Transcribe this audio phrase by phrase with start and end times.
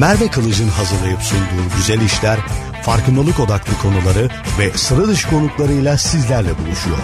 [0.00, 2.38] Merve Kılıç'ın hazırlayıp sunduğu güzel işler,
[2.82, 6.98] farkındalık odaklı konuları ve sıra dışı konuklarıyla sizlerle buluşuyor.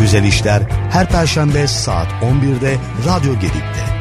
[0.00, 2.76] Güzel işler her perşembe saat 11'de
[3.06, 3.97] Radyo Gedik'te.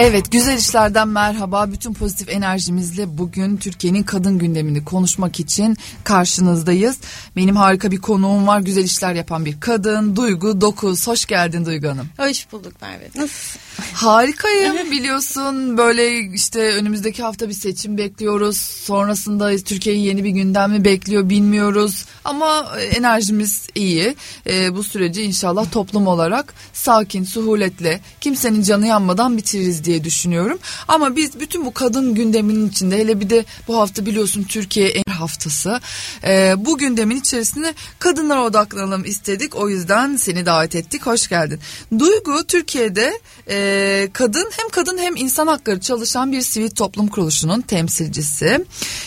[0.00, 1.72] Evet güzel işlerden merhaba.
[1.72, 6.98] Bütün pozitif enerjimizle bugün Türkiye'nin kadın gündemini konuşmak için karşınızdayız.
[7.36, 8.60] Benim harika bir konuğum var.
[8.60, 10.16] Güzel işler yapan bir kadın.
[10.16, 11.06] Duygu Dokuz.
[11.06, 12.08] Hoş geldin Duygu Hanım.
[12.18, 13.08] Hoş bulduk Merve.
[13.14, 13.60] Nasılsın?
[13.92, 15.78] Harikayım biliyorsun.
[15.78, 18.56] Böyle işte önümüzdeki hafta bir seçim bekliyoruz.
[18.60, 22.04] Sonrasında Türkiye'yi yeni bir gündem mi bekliyor bilmiyoruz.
[22.24, 24.16] Ama enerjimiz iyi.
[24.46, 30.58] E, bu süreci inşallah toplum olarak sakin, suhuletle, kimsenin canı yanmadan bitiririz diye düşünüyorum.
[30.88, 35.12] Ama biz bütün bu kadın gündeminin içinde hele bir de bu hafta biliyorsun Türkiye en
[35.12, 35.80] haftası.
[36.24, 39.56] E, bu gündemin içerisinde kadınlara odaklanalım istedik.
[39.56, 41.06] O yüzden seni davet ettik.
[41.06, 41.60] Hoş geldin.
[41.98, 48.64] Duygu Türkiye'de e, kadın hem kadın hem insan hakları çalışan bir sivil toplum kuruluşunun temsilcisi.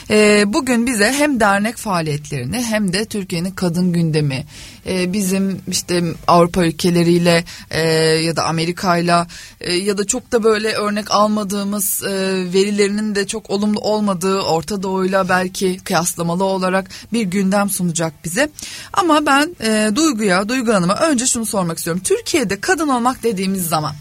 [0.09, 4.45] E, bugün bize hem dernek faaliyetlerini hem de Türkiye'nin kadın gündemi
[4.86, 9.28] e, bizim işte Avrupa ülkeleriyle e, ya da Amerika'yla
[9.59, 12.09] e, ya da çok da böyle örnek almadığımız e,
[12.53, 18.50] verilerinin de çok olumlu olmadığı Orta Doğu'yla belki kıyaslamalı olarak bir gündem sunacak bize.
[18.94, 22.02] Ama ben e, Duygu'ya, Duygu Hanım'a önce şunu sormak istiyorum.
[22.05, 23.95] Türkiye'de kadın olmak dediğimiz zaman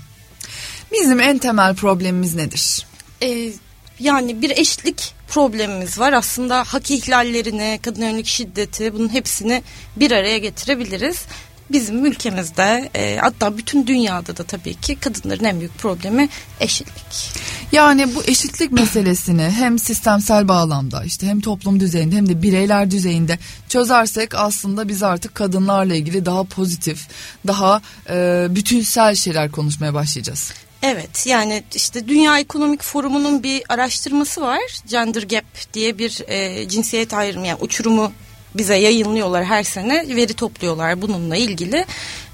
[0.92, 2.86] bizim en temel problemimiz nedir?
[3.22, 3.52] Ee,
[4.00, 6.12] yani bir eşitlik problemimiz var.
[6.12, 9.62] Aslında hak ihlallerini, kadın yönelik şiddeti bunun hepsini
[9.96, 11.22] bir araya getirebiliriz.
[11.70, 16.28] Bizim ülkemizde e, hatta bütün dünyada da tabii ki kadınların en büyük problemi
[16.60, 17.40] eşitlik.
[17.72, 23.38] Yani bu eşitlik meselesini hem sistemsel bağlamda işte hem toplum düzeyinde hem de bireyler düzeyinde
[23.68, 27.08] çözersek aslında biz artık kadınlarla ilgili daha pozitif,
[27.46, 30.52] daha e, bütünsel şeyler konuşmaya başlayacağız.
[30.82, 34.60] Evet yani işte Dünya Ekonomik Forumu'nun bir araştırması var.
[34.86, 38.12] Gender Gap diye bir e, cinsiyet ayrımı yani uçurumu
[38.54, 41.84] bize yayınlıyorlar her sene veri topluyorlar bununla ilgili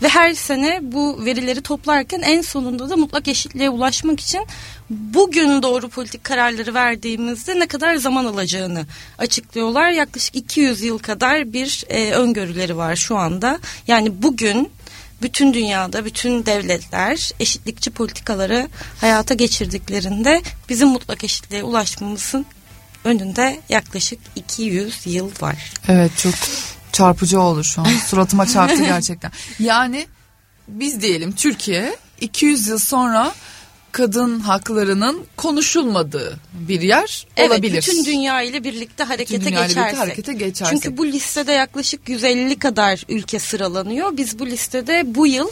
[0.02, 4.46] ve her sene bu verileri toplarken en sonunda da mutlak eşitliğe ulaşmak için
[4.90, 8.86] bugün doğru politik kararları verdiğimizde ne kadar zaman alacağını
[9.18, 9.90] açıklıyorlar.
[9.90, 13.58] Yaklaşık 200 yıl kadar bir e, öngörüleri var şu anda.
[13.86, 14.70] Yani bugün
[15.22, 18.68] bütün dünyada bütün devletler eşitlikçi politikaları
[19.00, 22.46] hayata geçirdiklerinde bizim mutlak eşitliğe ulaşmamızın
[23.06, 25.72] önünde yaklaşık 200 yıl var.
[25.88, 26.34] Evet çok
[26.92, 27.86] çarpıcı olur şu an.
[28.06, 29.30] Suratıma çarptı gerçekten.
[29.58, 30.06] Yani
[30.68, 33.34] biz diyelim Türkiye 200 yıl sonra
[33.92, 37.76] kadın haklarının konuşulmadığı bir yer evet, olabilir.
[37.76, 39.76] Bütün dünya ile birlikte harekete bütün geçersek.
[39.76, 40.82] Birlikte harekete geçersek.
[40.82, 44.16] Çünkü bu listede yaklaşık 150 kadar ülke sıralanıyor.
[44.16, 45.48] Biz bu listede bu yıl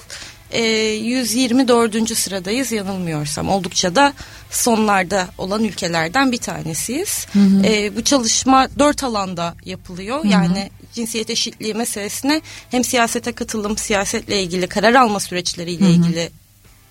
[0.51, 2.19] e, 124.
[2.19, 3.49] sıradayız yanılmıyorsam.
[3.49, 4.13] Oldukça da
[4.51, 7.27] sonlarda olan ülkelerden bir tanesiyiz.
[7.33, 7.67] Hı hı.
[7.67, 10.19] E, bu çalışma dört alanda yapılıyor.
[10.19, 10.33] Hı hı.
[10.33, 12.41] Yani cinsiyet eşitliği meselesine
[12.71, 15.93] hem siyasete katılım, siyasetle ilgili karar alma süreçleriyle hı hı.
[15.93, 16.31] ilgili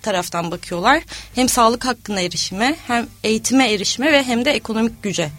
[0.02, 1.04] taraftan bakıyorlar.
[1.36, 5.30] Hem sağlık hakkına erişime hem eğitime erişime ve hem de ekonomik güce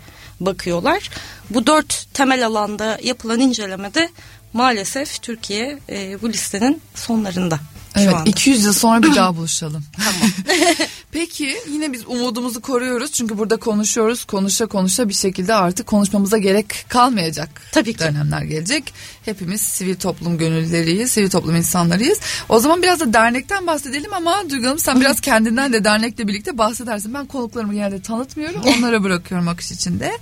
[0.41, 1.11] bakıyorlar.
[1.51, 4.11] Bu dört temel alanda yapılan incelemede
[4.53, 7.61] maalesef Türkiye e, bu listenin sonlarında.
[7.97, 8.31] Evet anda.
[8.31, 9.85] 200 yıl sonra bir daha buluşalım.
[9.97, 10.31] Tamam.
[11.13, 14.25] Peki yine biz umudumuzu koruyoruz çünkü burada konuşuyoruz.
[14.25, 17.99] Konuşa konuşa bir şekilde artık konuşmamıza gerek kalmayacak Tabii ki.
[17.99, 18.93] dönemler gelecek.
[19.25, 22.19] Hepimiz sivil toplum gönüllüleriyiz, sivil toplum insanlarıyız.
[22.49, 26.59] O zaman biraz da dernekten bahsedelim ama Duygu Hanım sen biraz kendinden de dernekle birlikte
[26.59, 27.15] bahsedersin.
[27.15, 28.63] Ben konuklarımı genelde tanıtmıyorum.
[28.79, 30.13] Onlara bırakıyorum akış içinde.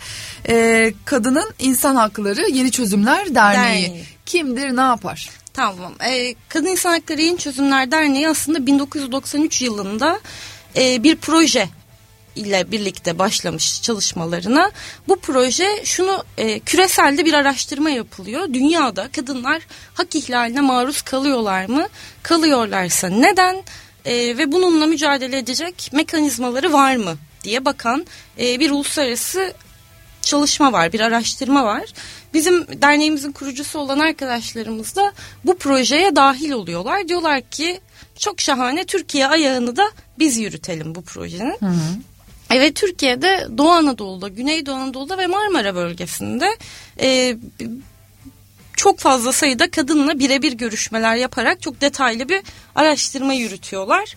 [0.48, 3.82] Ee, Kadının İnsan Hakları Yeni Çözümler Derneği.
[3.88, 4.04] Derneği.
[4.26, 5.28] Kimdir, ne yapar?
[5.54, 5.94] Tamam.
[6.04, 10.20] Ee, Kadın İnsan Hakları Yeni Çözümler Derneği aslında 1993 yılında
[10.76, 11.68] e, bir proje
[12.36, 14.70] ile birlikte başlamış çalışmalarına.
[15.08, 18.54] Bu proje şunu e, küreselde bir araştırma yapılıyor.
[18.54, 19.62] Dünyada kadınlar
[19.94, 21.88] hak ihlaline maruz kalıyorlar mı?
[22.22, 23.62] Kalıyorlarsa neden?
[24.04, 28.06] E, ve bununla mücadele edecek mekanizmaları var mı diye bakan
[28.38, 29.54] e, bir uluslararası
[30.22, 31.84] çalışma var, bir araştırma var.
[32.34, 35.12] Bizim derneğimizin kurucusu olan arkadaşlarımız da
[35.44, 37.08] bu projeye dahil oluyorlar.
[37.08, 37.80] Diyorlar ki
[38.18, 41.56] çok şahane Türkiye ayağını da biz yürütelim bu projenin.
[41.60, 41.96] Hı hı.
[42.50, 46.56] Evet Türkiye'de Doğu Anadolu'da, Güneydoğu Anadolu'da ve Marmara bölgesinde
[47.00, 47.36] e,
[48.76, 52.42] çok fazla sayıda kadınla birebir görüşmeler yaparak çok detaylı bir
[52.74, 54.16] araştırma yürütüyorlar.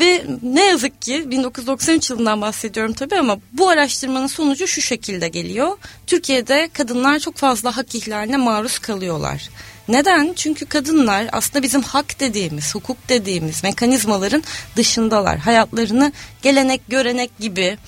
[0.00, 5.78] Ve ne yazık ki 1993 yılından bahsediyorum tabii ama bu araştırmanın sonucu şu şekilde geliyor.
[6.06, 9.48] Türkiye'de kadınlar çok fazla hak ihlaline maruz kalıyorlar.
[9.88, 10.32] Neden?
[10.36, 14.42] Çünkü kadınlar aslında bizim hak dediğimiz, hukuk dediğimiz mekanizmaların
[14.76, 15.38] dışındalar.
[15.38, 16.12] Hayatlarını
[16.42, 17.78] gelenek, görenek gibi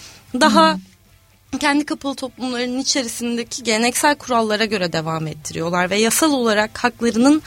[0.40, 1.58] daha hmm.
[1.58, 7.42] kendi kapalı toplumlarının içerisindeki geleneksel kurallara göre devam ettiriyorlar ve yasal olarak haklarının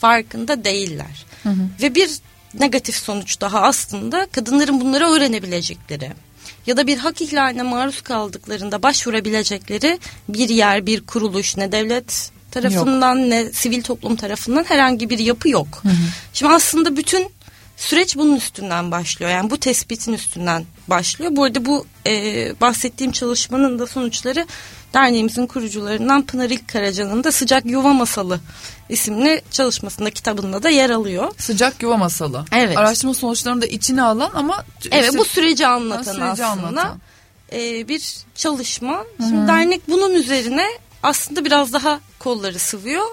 [0.00, 1.26] farkında değiller.
[1.42, 1.68] Hı hı.
[1.82, 2.10] Ve bir
[2.54, 6.12] negatif sonuç daha aslında kadınların bunları öğrenebilecekleri
[6.66, 9.98] ya da bir hak ihlaline maruz kaldıklarında başvurabilecekleri
[10.28, 13.28] bir yer, bir kuruluş ne devlet tarafından yok.
[13.28, 15.80] ne sivil toplum tarafından herhangi bir yapı yok.
[15.82, 15.92] Hı hı.
[16.32, 17.28] Şimdi aslında bütün
[17.76, 19.30] süreç bunun üstünden başlıyor.
[19.30, 21.36] Yani bu tespitin üstünden başlıyor.
[21.36, 22.12] Bu arada bu e,
[22.60, 24.46] bahsettiğim çalışmanın da sonuçları
[24.94, 28.40] derneğimizin kurucularından Pınar İlk Karaca'nın da Sıcak Yuva Masalı
[28.90, 31.32] isimli çalışmasında kitabında da yer alıyor.
[31.38, 32.44] Sıcak Yuva Masalı.
[32.52, 32.78] Evet.
[32.78, 34.64] Araştırma sonuçlarını da içine alan ama...
[34.90, 37.00] Evet bu süreci anlatan süreci aslında anlatan.
[37.52, 39.04] E, bir çalışma.
[39.16, 39.48] Şimdi Hı-hı.
[39.48, 40.66] dernek bunun üzerine
[41.02, 43.04] aslında biraz daha kolları sıvıyor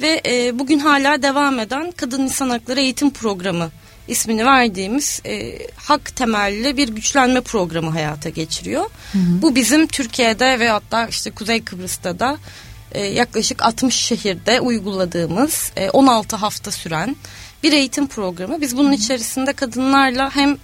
[0.00, 3.70] ve e, bugün hala devam eden Kadın İnsan Hakları Eğitim Programı
[4.08, 8.84] ismini verdiğimiz e, hak temelli bir güçlenme programı hayata geçiriyor.
[9.12, 9.42] Hı hı.
[9.42, 12.38] Bu bizim Türkiye'de ve hatta işte Kuzey Kıbrıs'ta da
[12.94, 17.16] e, yaklaşık 60 şehirde uyguladığımız e, 16 hafta süren
[17.62, 18.60] bir eğitim programı.
[18.60, 20.56] Biz bunun içerisinde kadınlarla hem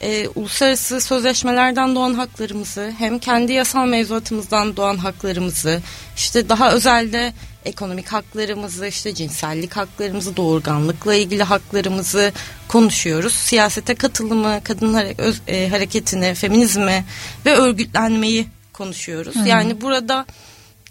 [0.00, 5.80] e, uluslararası sözleşmelerden doğan haklarımızı hem kendi yasal mevzuatımızdan doğan haklarımızı
[6.16, 7.32] işte daha özelde
[7.64, 12.32] ekonomik haklarımızı işte cinsellik haklarımızı doğurganlıkla ilgili haklarımızı
[12.68, 13.34] konuşuyoruz.
[13.34, 14.98] Siyasete katılımı, kadın
[15.46, 17.04] e, hareketini, feminizmi
[17.46, 19.36] ve örgütlenmeyi konuşuyoruz.
[19.36, 19.48] Hı.
[19.48, 20.26] Yani burada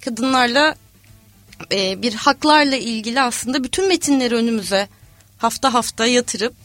[0.05, 0.75] kadınlarla
[1.71, 4.87] e, bir haklarla ilgili aslında bütün metinleri önümüze
[5.37, 6.55] hafta hafta yatırıp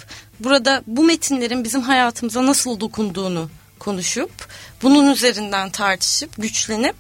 [0.40, 4.30] burada bu metinlerin bizim hayatımıza nasıl dokunduğunu konuşup
[4.82, 6.96] bunun üzerinden tartışıp güçlenip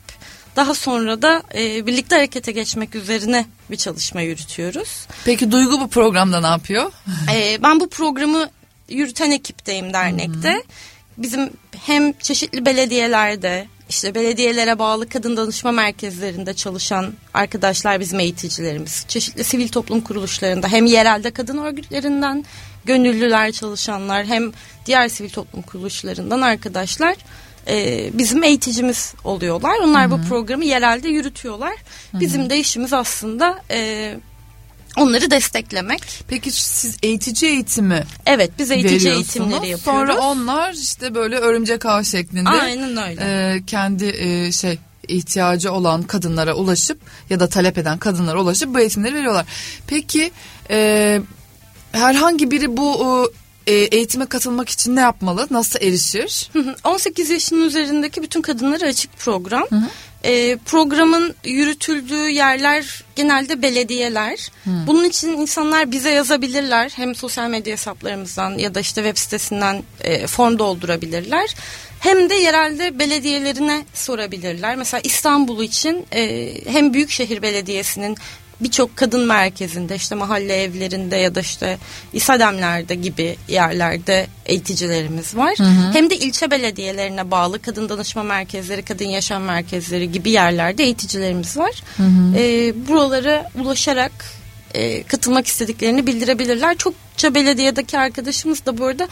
[0.56, 5.06] daha sonra da e, birlikte harekete geçmek üzerine bir çalışma yürütüyoruz.
[5.24, 6.92] Peki Duygu bu programda ne yapıyor?
[7.34, 8.50] E, ben bu programı
[8.88, 10.52] yürüten ekipteyim dernekte.
[10.52, 10.62] Hı-hı.
[11.18, 11.50] Bizim
[11.86, 19.04] hem çeşitli belediyelerde işte belediyelere bağlı kadın danışma merkezlerinde çalışan arkadaşlar bizim eğiticilerimiz.
[19.08, 22.44] Çeşitli sivil toplum kuruluşlarında hem yerelde kadın örgütlerinden
[22.84, 24.52] gönüllüler çalışanlar hem
[24.86, 27.16] diğer sivil toplum kuruluşlarından arkadaşlar
[27.68, 29.78] e, bizim eğiticimiz oluyorlar.
[29.78, 30.10] Onlar Hı-hı.
[30.10, 31.72] bu programı yerelde yürütüyorlar.
[31.72, 32.20] Hı-hı.
[32.20, 34.14] Bizim de işimiz aslında e,
[34.96, 36.02] onları desteklemek.
[36.28, 40.14] Peki siz eğitici eğitimi Evet biz eğitici eğitimleri yapıyoruz.
[40.14, 42.48] Sonra onlar işte böyle örümcek ağ şeklinde.
[42.48, 43.20] Aynen öyle.
[43.20, 44.78] E, kendi e, şey
[45.08, 47.00] ihtiyacı olan kadınlara ulaşıp
[47.30, 49.46] ya da talep eden kadınlara ulaşıp bu eğitimleri veriyorlar.
[49.86, 50.32] Peki
[50.70, 51.20] e,
[51.92, 53.32] herhangi biri bu
[53.66, 55.46] e, eğitime katılmak için ne yapmalı?
[55.50, 56.50] Nasıl erişir?
[56.84, 59.66] 18 yaşının üzerindeki bütün kadınlara açık program.
[59.70, 59.88] Hı hı.
[60.24, 64.50] E, programın yürütüldüğü yerler genelde belediyeler.
[64.64, 64.70] Hı.
[64.86, 66.92] Bunun için insanlar bize yazabilirler.
[66.96, 71.54] Hem sosyal medya hesaplarımızdan ya da işte web sitesinden e, form doldurabilirler.
[72.00, 74.76] Hem de yerelde belediyelerine sorabilirler.
[74.76, 78.16] Mesela İstanbul için e, hem Büyükşehir Belediyesi'nin
[78.62, 81.78] birçok kadın merkezinde işte mahalle evlerinde ya da işte
[82.12, 85.54] İSADEM'lerde gibi yerlerde eğiticilerimiz var.
[85.58, 85.92] Hı hı.
[85.92, 91.82] Hem de ilçe belediyelerine bağlı kadın danışma merkezleri, kadın yaşam merkezleri gibi yerlerde eğiticilerimiz var.
[91.96, 92.38] Hı hı.
[92.38, 94.12] E, buralara ulaşarak
[94.74, 96.76] e, katılmak istediklerini bildirebilirler.
[96.76, 99.08] Çokça belediyedeki arkadaşımız da bu arada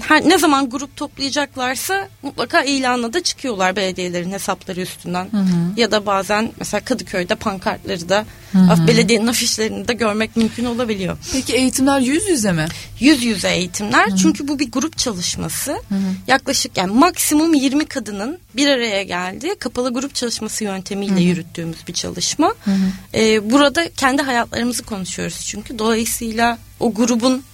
[0.00, 5.28] her, ne zaman grup toplayacaklarsa mutlaka ilanla da çıkıyorlar belediyelerin hesapları üstünden.
[5.30, 5.80] Hı hı.
[5.80, 8.86] Ya da bazen mesela Kadıköy'de pankartları da hı hı.
[8.86, 11.16] belediyenin afişlerini de görmek mümkün olabiliyor.
[11.32, 12.66] Peki eğitimler yüz yüze mi?
[13.00, 14.08] Yüz yüze eğitimler.
[14.08, 14.16] Hı hı.
[14.16, 15.72] Çünkü bu bir grup çalışması.
[15.72, 15.98] Hı hı.
[16.26, 21.22] Yaklaşık yani maksimum 20 kadının bir araya geldiği kapalı grup çalışması yöntemiyle hı hı.
[21.22, 22.54] yürüttüğümüz bir çalışma.
[22.64, 23.18] Hı hı.
[23.18, 25.78] Ee, burada kendi hayatlarımızı konuşuyoruz çünkü.
[25.78, 27.44] Dolayısıyla o grubun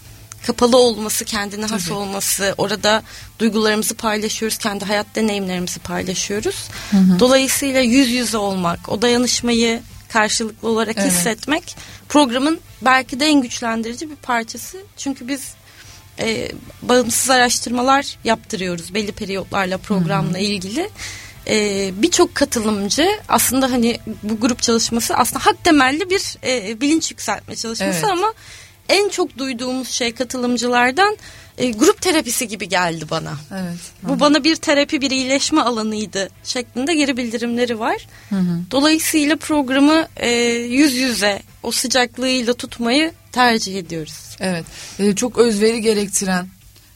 [0.47, 1.95] kapalı olması, kendine has Tabii.
[1.95, 3.03] olması, orada
[3.39, 6.69] duygularımızı paylaşıyoruz, kendi hayat deneyimlerimizi paylaşıyoruz.
[6.91, 7.21] Hı hı.
[7.21, 11.13] Dolayısıyla yüz yüze olmak, o dayanışmayı karşılıklı olarak evet.
[11.13, 11.77] hissetmek
[12.09, 14.79] programın belki de en güçlendirici bir parçası.
[14.97, 15.55] Çünkü biz
[16.19, 20.43] e, bağımsız araştırmalar yaptırıyoruz belli periyotlarla programla hı hı.
[20.43, 20.91] ilgili.
[21.47, 27.57] E, Birçok katılımcı aslında hani bu grup çalışması aslında hak temelli bir e, bilinç yükseltme
[27.57, 28.11] çalışması evet.
[28.11, 28.35] ama
[28.91, 31.17] en çok duyduğumuz şey katılımcılardan
[31.59, 33.33] e, grup terapisi gibi geldi bana.
[33.53, 33.79] Evet.
[34.03, 38.07] Bu bana bir terapi, bir iyileşme alanıydı şeklinde geri bildirimleri var.
[38.29, 38.61] Hı hı.
[38.71, 44.37] Dolayısıyla programı e, yüz yüze o sıcaklığıyla tutmayı tercih ediyoruz.
[44.41, 44.65] Evet.
[44.99, 46.49] E, çok özveri gerektiren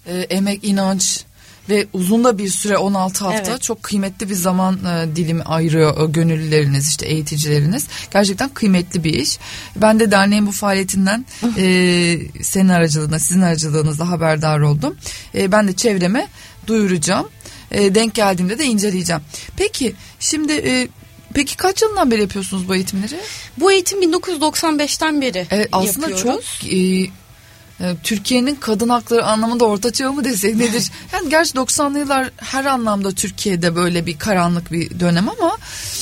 [0.06, 1.24] e, emek, inanç
[1.68, 3.62] ve uzun da bir süre 16 hafta Evet.
[3.62, 7.86] çok kıymetli bir zaman e, dilimi ayırıyor e, gönüllüleriniz işte eğiticileriniz.
[8.12, 9.38] Gerçekten kıymetli bir iş.
[9.76, 11.26] Ben de derneğin bu faaliyetinden
[11.58, 14.96] e, senin aracılığında sizin aracılığınızla haberdar oldum.
[15.34, 16.28] E, ben de çevreme
[16.66, 17.28] duyuracağım.
[17.70, 19.22] E, denk geldiğimde de inceleyeceğim.
[19.56, 20.88] Peki şimdi e,
[21.34, 23.16] peki kaç yılından beri yapıyorsunuz bu eğitimleri?
[23.56, 26.58] Bu eğitim 1995'ten beri Evet, aslında yapıyoruz.
[26.62, 27.10] çok e, e,
[28.02, 30.90] Türkiye'nin kadın hakları anlamında orta çağı mı desek nedir?
[31.12, 35.56] Yani gerçi 90'lı yıllar her anlamda Türkiye'de böyle bir karanlık bir dönem ama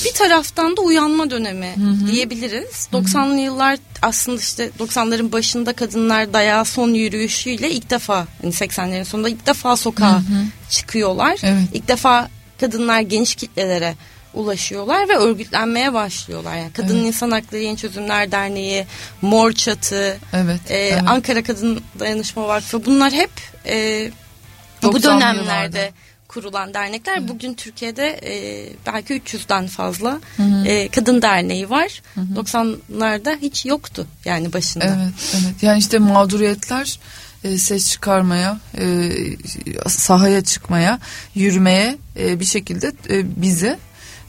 [0.04, 1.74] Bir taraftan da uyanma dönemi
[2.10, 2.88] diyebiliriz.
[2.92, 9.28] 90'lı yıllar aslında işte 90'ların başında kadınlar dayağı son yürüyüşüyle ilk defa hani 80'lerin sonunda
[9.28, 10.22] ilk defa sokağa
[10.70, 11.38] çıkıyorlar.
[11.42, 11.62] Evet.
[11.72, 12.28] İlk defa
[12.60, 13.94] kadınlar geniş kitlelere
[14.34, 16.56] ulaşıyorlar ve örgütlenmeye başlıyorlar.
[16.56, 17.06] Yani Kadın Evet.
[17.06, 18.86] İnsan Hakları Yeni Çözümler Derneği,
[19.22, 20.60] Mor Çatı, evet.
[20.70, 21.02] e, evet.
[21.06, 23.30] Ankara Kadın Dayanışma Vakfı bunlar hep
[23.66, 24.10] e,
[24.82, 25.92] bu 90'lı dönemlerde yıllarda.
[26.28, 27.28] kurulan dernekler.
[27.28, 28.32] Bugün Türkiye'de e,
[28.86, 30.20] belki 300'den fazla
[30.66, 32.02] e, kadın derneği var.
[32.34, 34.84] 90'larda hiç yoktu yani başında.
[34.84, 35.62] Evet, evet.
[35.62, 36.98] Yani işte mağduriyetler
[37.44, 39.10] e, ses çıkarmaya, e,
[39.88, 40.98] sahaya çıkmaya,
[41.34, 42.92] yürümeye e, bir şekilde
[43.36, 43.78] bizi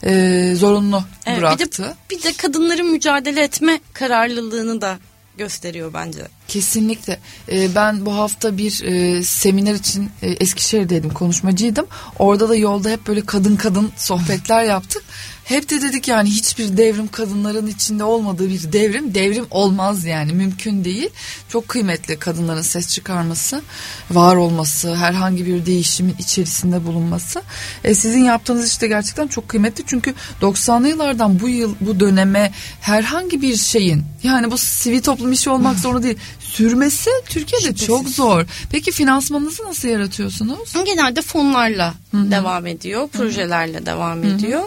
[0.04, 1.96] e, zorunlu Evet, bıraktı.
[2.10, 4.98] Bir de, bir de kadınların mücadele etme kararlılığını da
[5.38, 6.20] gösteriyor bence.
[6.48, 7.18] Kesinlikle.
[7.52, 11.86] Ee, ben bu hafta bir e, seminer için e, Eskişehir'deydim, konuşmacıydım.
[12.18, 15.02] Orada da yolda hep böyle kadın kadın sohbetler yaptık.
[15.44, 20.84] Hep de dedik yani hiçbir devrim kadınların içinde olmadığı bir devrim, devrim olmaz yani mümkün
[20.84, 21.10] değil.
[21.48, 23.62] Çok kıymetli kadınların ses çıkarması,
[24.10, 27.42] var olması, herhangi bir değişimin içerisinde bulunması.
[27.84, 33.42] E, sizin yaptığınız işte gerçekten çok kıymetli çünkü 90'lı yıllardan bu yıl bu döneme herhangi
[33.42, 36.18] bir şeyin yani bu sivil toplum işi olmak zorunda değil
[36.54, 37.86] sürmesi Türkiye'de Şüphesiz.
[37.86, 38.44] çok zor.
[38.70, 40.72] Peki finansmanınızı nasıl yaratıyorsunuz?
[40.84, 44.62] Genelde fonlarla devam ediyor, projelerle devam ediyor.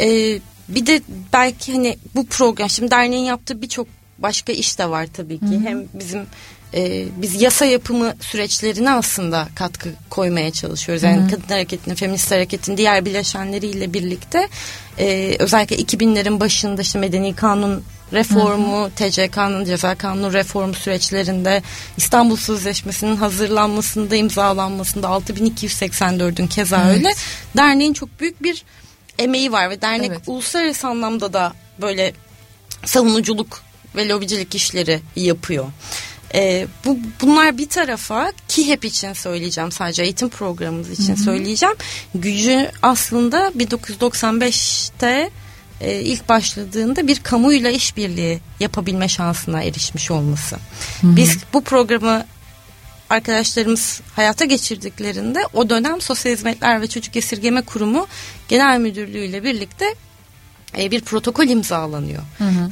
[0.00, 3.86] Ee, bir de belki hani bu program, şimdi derneğin yaptığı birçok
[4.18, 5.60] başka iş de var tabii ki.
[5.64, 6.20] Hem bizim
[6.74, 11.02] e, biz yasa yapımı süreçlerine aslında katkı koymaya çalışıyoruz.
[11.02, 14.48] Yani kadın hareketinin, feminist hareketin diğer bileşenleriyle birlikte
[14.98, 21.62] e, özellikle 2000'lerin başında işte medeni kanun reformu, TCK'nın ceza kanunu reformu süreçlerinde
[21.96, 26.96] İstanbul Sözleşmesi'nin hazırlanmasında, imzalanmasında 6284'ün keza Evet.
[26.96, 27.14] öyle.
[27.56, 28.64] Derneğin çok büyük bir
[29.18, 30.20] emeği var ve dernek Evet.
[30.26, 32.12] uluslararası anlamda da böyle
[32.84, 33.62] savunuculuk
[33.96, 35.66] ve lobicilik işleri yapıyor.
[36.34, 41.74] Ee, bu bunlar bir tarafa ki hep için söyleyeceğim sadece eğitim programımız için söyleyeceğim.
[42.14, 45.30] Gücü aslında 1995'te
[45.80, 50.56] e, ilk başladığında bir kamuyla işbirliği yapabilme şansına erişmiş olması.
[51.02, 52.24] Biz bu programı
[53.10, 58.06] arkadaşlarımız hayata geçirdiklerinde o dönem Sosyal Hizmetler ve Çocuk Esirgeme Kurumu
[58.48, 59.94] Genel Müdürlüğü ile birlikte
[60.78, 62.22] e, bir protokol imzalanıyor.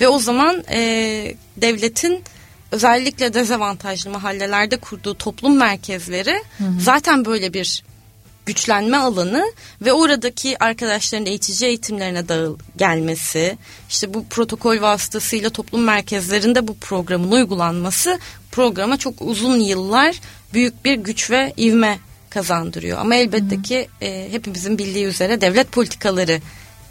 [0.01, 2.25] Ve o zaman e, devletin
[2.73, 6.43] özellikle dezavantajlı mahallelerde kurduğu toplum merkezleri
[6.81, 7.83] zaten böyle bir
[8.47, 13.59] güçlenme alanı ve oradaki arkadaşların eğitici eğitimlerine dağıl gelmesi,
[13.89, 18.19] işte bu protokol vasıtasıyla toplum merkezlerinde bu programın uygulanması
[18.53, 20.21] programa çok uzun yıllar
[20.55, 21.99] büyük bir güç ve ivme
[22.31, 22.99] kazandırıyor.
[22.99, 26.41] Ama elbette ki e, hepimizin bildiği üzere devlet politikaları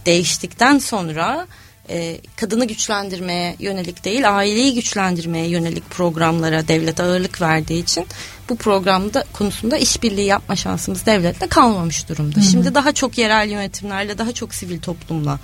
[0.05, 1.47] değiştikten sonra
[1.89, 8.05] e, kadını güçlendirmeye yönelik değil aileyi güçlendirmeye yönelik programlara devlet ağırlık verdiği için
[8.49, 12.41] bu programda konusunda işbirliği yapma şansımız devletle kalmamış durumda.
[12.41, 15.39] Şimdi daha çok yerel yönetimlerle daha çok sivil toplumla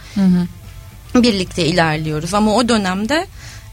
[1.15, 3.27] birlikte ilerliyoruz ama o dönemde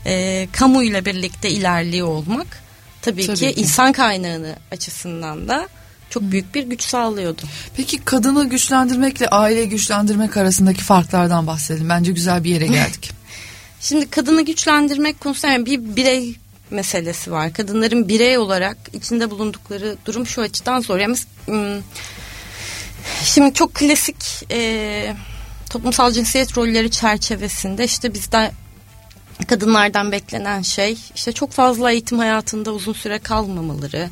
[0.07, 2.47] e, kamuyla birlikte ilerliyor olmak
[3.03, 3.61] tabii, Tabii ki, ki.
[3.61, 5.69] insan kaynağını açısından da
[6.11, 7.43] çok büyük bir güç sağlıyordu.
[7.77, 11.89] Peki kadını güçlendirmekle aileyi güçlendirmek arasındaki farklardan bahsedelim.
[11.89, 13.11] Bence güzel bir yere geldik.
[13.81, 16.37] Şimdi kadını güçlendirmek konusunda yani bir birey
[16.71, 17.53] meselesi var.
[17.53, 20.99] Kadınların birey olarak içinde bulundukları durum şu açıdan zor.
[20.99, 21.83] Yani, hmm,
[23.25, 24.17] şimdi çok klasik
[24.51, 25.15] e,
[25.71, 28.51] toplumsal cinsiyet rolleri çerçevesinde işte bizde
[29.47, 34.11] kadınlardan beklenen şey işte çok fazla eğitim hayatında uzun süre kalmamaları,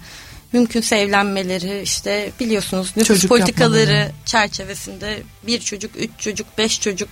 [0.52, 4.12] mümkünse evlenmeleri, işte biliyorsunuz nüfus Çocuk politikaları yapmamaları.
[4.26, 7.08] çerçevesinde bir çocuk, üç çocuk, beş çocuk,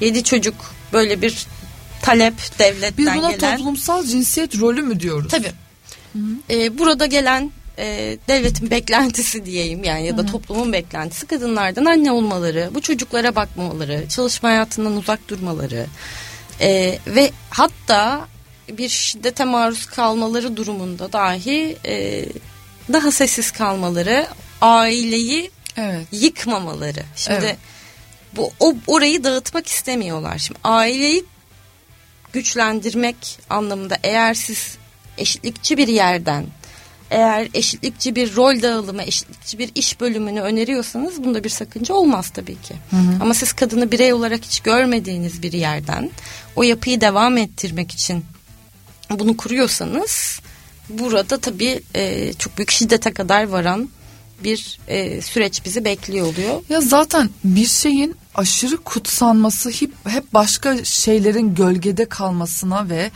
[0.00, 0.54] yedi çocuk
[0.92, 1.46] böyle bir
[2.02, 3.56] talep devletten Biz buna gelen.
[3.56, 5.30] toplumsal cinsiyet rolü mü diyoruz?
[5.30, 5.52] Tabii.
[6.50, 12.70] Ee, burada gelen e, devletin beklentisi diyeyim yani ya da toplumun beklentisi kadınlardan anne olmaları,
[12.74, 15.86] bu çocuklara bakmamaları, çalışma hayatından uzak durmaları
[16.60, 18.28] e, ve hatta
[18.72, 22.24] bir şiddete maruz kalmaları durumunda dahi e,
[22.92, 24.26] daha sessiz kalmaları,
[24.60, 26.06] aileyi Evet.
[26.12, 27.02] yıkmamaları.
[27.16, 27.56] Şimdi Evet.
[28.36, 30.38] bu o orayı dağıtmak istemiyorlar.
[30.38, 31.24] Şimdi aileyi
[32.32, 34.78] güçlendirmek anlamında eğer siz
[35.18, 36.46] eşitlikçi bir yerden
[37.10, 42.60] eğer eşitlikçi bir rol dağılımı, eşitlikçi bir iş bölümünü öneriyorsanız bunda bir sakınca olmaz tabii
[42.60, 42.74] ki.
[43.20, 46.10] Ama siz kadını birey olarak hiç görmediğiniz bir yerden
[46.56, 48.24] o yapıyı devam ettirmek için
[49.10, 50.40] bunu kuruyorsanız
[50.88, 53.88] burada tabii e, çok büyük şiddete kadar varan
[54.44, 56.62] bir e, süreç bizi bekliyor oluyor.
[56.68, 63.10] Ya zaten bir şeyin aşırı kutsanması hep, hep başka şeylerin gölgede kalmasına ve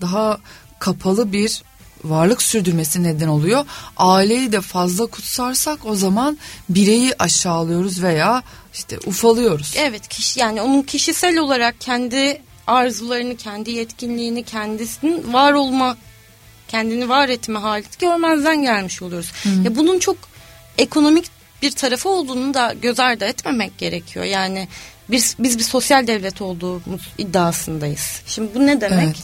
[0.00, 0.38] daha
[0.78, 1.62] kapalı bir
[2.04, 3.64] varlık sürdürmesi neden oluyor.
[3.96, 8.42] Aileyi de fazla kutsarsak o zaman bireyi aşağılıyoruz veya
[8.74, 9.74] işte ufalıyoruz.
[9.76, 15.96] Evet kişi yani onun kişisel olarak kendi arzularını, kendi yetkinliğini, kendisinin var olma,
[16.68, 19.32] kendini var etme halini görmezden gelmiş oluyoruz.
[19.64, 20.16] Ya bunun çok
[20.78, 21.24] ekonomik
[21.62, 24.24] bir tarafı olduğunu da göz ardı etmemek gerekiyor.
[24.24, 24.68] Yani
[25.10, 28.22] biz, biz bir sosyal devlet olduğumuz iddiasındayız.
[28.26, 29.04] Şimdi bu ne demek?
[29.04, 29.16] Evet.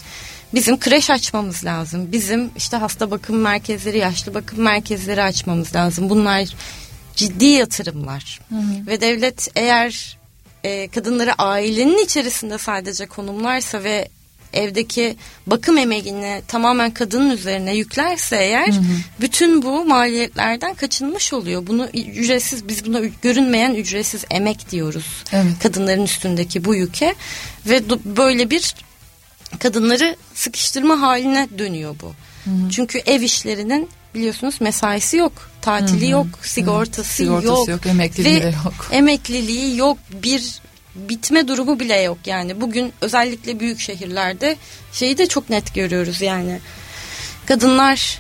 [0.54, 2.12] Bizim kreş açmamız lazım.
[2.12, 6.10] Bizim işte hasta bakım merkezleri, yaşlı bakım merkezleri açmamız lazım.
[6.10, 6.48] Bunlar
[7.16, 8.40] ciddi yatırımlar.
[8.86, 10.18] Ve devlet eğer
[10.64, 14.08] e, kadınları ailenin içerisinde sadece konumlarsa ve
[14.52, 18.74] evdeki bakım emeğini tamamen kadının üzerine yüklerse eğer
[19.20, 21.66] bütün bu maliyetlerden kaçınmış oluyor.
[21.66, 25.24] Bunu ücretsiz biz buna görünmeyen ücretsiz emek diyoruz.
[25.32, 25.52] Evet.
[25.62, 27.14] Kadınların üstündeki bu yüke
[27.66, 28.74] ve böyle bir
[29.58, 32.12] kadınları sıkıştırma haline dönüyor bu.
[32.70, 38.88] Çünkü ev işlerinin biliyorsunuz mesaisi yok, tatili yok, sigortası, Sigortası yok, yok, emekliliği ve yok.
[38.92, 40.60] Emekliliği yok, bir
[40.94, 42.60] bitme durumu bile yok yani.
[42.60, 44.56] Bugün özellikle büyük şehirlerde
[44.92, 46.60] şeyi de çok net görüyoruz yani.
[47.46, 48.18] Kadınlar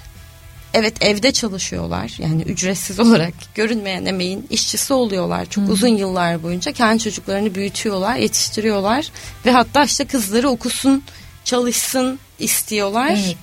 [0.74, 7.02] evet evde çalışıyorlar yani ücretsiz olarak görünmeyen emeğin işçisi oluyorlar çok uzun yıllar boyunca kendi
[7.02, 9.10] çocuklarını büyütüyorlar yetiştiriyorlar
[9.46, 11.04] ve hatta işte kızları okusun
[11.44, 13.36] çalışsın istiyorlar Evet.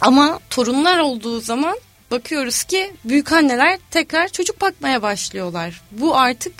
[0.00, 1.78] Ama torunlar olduğu zaman
[2.10, 6.52] bakıyoruz ki büyük anneler tekrar çocuk bakmaya başlıyorlar bu artık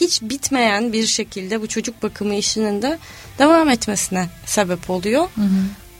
[0.00, 2.98] hiç bitmeyen bir şekilde bu çocuk bakımı işinin de
[3.38, 5.28] devam etmesine sebep oluyor.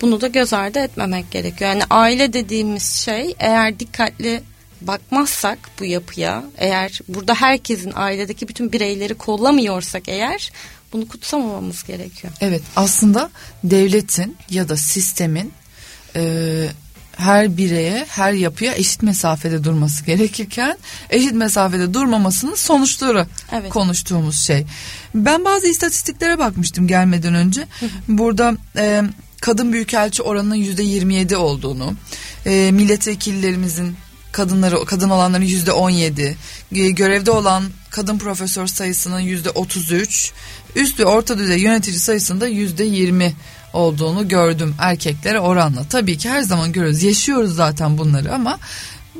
[0.00, 1.70] Bunu da göz ardı etmemek gerekiyor.
[1.70, 4.42] Yani aile dediğimiz şey eğer dikkatli
[4.80, 10.52] bakmazsak bu yapıya, eğer burada herkesin ailedeki bütün bireyleri kollamıyorsak eğer
[10.92, 12.32] bunu kutsamamamız gerekiyor.
[12.40, 13.30] Evet aslında
[13.64, 15.52] devletin ya da sistemin
[16.16, 16.66] e,
[17.16, 20.78] her bireye her yapıya eşit mesafede durması gerekirken
[21.10, 23.70] eşit mesafede durmamasının sonuçları Evet.
[23.70, 24.66] konuştuğumuz şey.
[25.14, 27.66] Ben bazı istatistiklere bakmıştım gelmeden önce.
[28.08, 29.02] Burada e,
[29.40, 31.94] kadın büyükelçi oranının yüzde 27 olduğunu,
[32.46, 33.96] e, milletvekillerimizin
[34.32, 36.36] kadınları kadın olanların yüzde 17,
[36.72, 40.32] e, görevde olan kadın profesör sayısının yüzde 33,
[40.74, 43.34] üst ve orta düzey yönetici sayısında yüzde 20
[43.72, 45.84] olduğunu gördüm erkeklere oranla.
[45.90, 48.58] Tabii ki her zaman görüyoruz, yaşıyoruz zaten bunları ama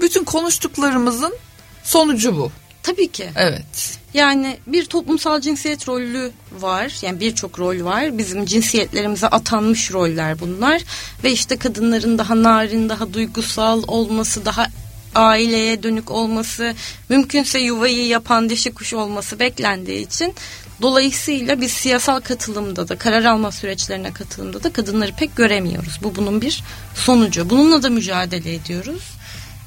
[0.01, 1.35] bütün konuştuklarımızın
[1.83, 2.53] sonucu bu.
[2.83, 3.31] Tabii ki.
[3.37, 3.99] Evet.
[4.15, 6.93] Yani bir toplumsal cinsiyet rolü var.
[7.03, 8.19] Yani birçok rol var.
[8.19, 10.83] Bizim cinsiyetlerimize atanmış roller bunlar.
[11.25, 14.67] Ve işte kadınların daha narin, daha duygusal olması, daha
[15.15, 16.75] aileye dönük olması,
[17.09, 20.35] mümkünse yuvayı yapan dişi kuş olması beklendiği için
[20.83, 25.99] dolayısıyla biz siyasal katılımda da karar alma süreçlerine katılımda da kadınları pek göremiyoruz.
[26.03, 26.63] Bu bunun bir
[26.95, 27.51] sonucu.
[27.51, 29.03] Bununla da mücadele ediyoruz.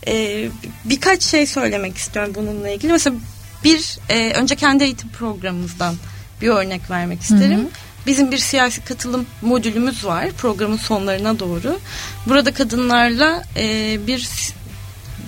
[0.07, 0.49] Ee,
[0.85, 2.91] birkaç şey söylemek istiyorum bununla ilgili.
[2.91, 3.15] Mesela
[3.63, 5.95] bir e, önce kendi eğitim programımızdan
[6.41, 7.67] bir örnek vermek isterim.
[8.07, 11.79] Bizim bir siyasi katılım modülümüz var programın sonlarına doğru.
[12.27, 14.29] Burada kadınlarla e, bir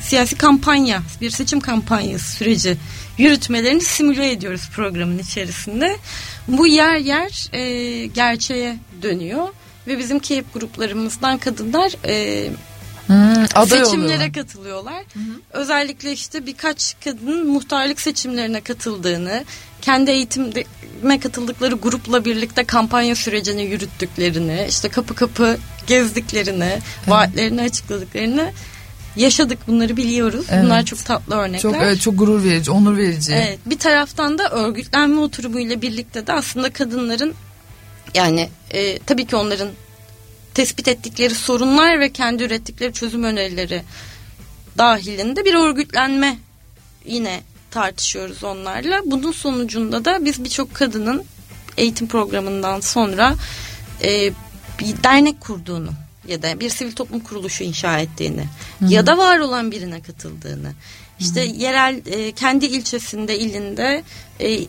[0.06, 2.78] siyasi kampanya, bir seçim kampanyası süreci
[3.18, 5.98] yürütmelerini simüle ediyoruz programın içerisinde.
[6.48, 9.48] Bu yer yer e, gerçeğe dönüyor
[9.88, 12.50] ve bizim keyif gruplarımızdan kadınlar e,
[13.08, 14.34] Hmm, aday seçimlere oluyorlar.
[14.34, 15.04] katılıyorlar.
[15.54, 19.44] Özellikle işte birkaç kadının muhtarlık seçimlerine katıldığını,
[19.82, 28.52] kendi eğitime katıldıkları grupla birlikte kampanya sürecini yürüttüklerini, işte kapı kapı gezdiklerini, vaatlerini açıkladıklarını
[29.16, 29.60] yaşadık.
[29.68, 30.46] Bunları biliyoruz.
[30.64, 30.88] Bunlar Evet.
[30.88, 31.60] çok tatlı örnekler.
[31.60, 33.34] Çok evet, çok gurur verici, onur verici.
[33.34, 37.34] Evet, bir taraftan da örgütlenme oturumuyla birlikte de aslında kadınların
[38.14, 39.70] yani e, tabii ki onların
[40.54, 43.84] tespit ettikleri sorunlar ve kendi ürettikleri çözüm önerileri
[44.78, 46.38] dahilinde bir örgütlenme
[47.06, 49.02] yine tartışıyoruz onlarla.
[49.06, 51.24] Bunun sonucunda da biz birçok kadının
[51.78, 53.36] eğitim programından sonra
[54.04, 54.32] e,
[54.80, 55.90] bir dernek kurduğunu
[56.28, 58.46] ya da bir sivil toplum kuruluşu inşa ettiğini
[58.80, 58.94] Hı-hı.
[58.94, 60.72] ya da var olan birine katıldığını
[61.20, 61.56] işte Hı-hı.
[61.56, 64.04] yerel e, kendi ilçesinde ilinde
[64.40, 64.60] e,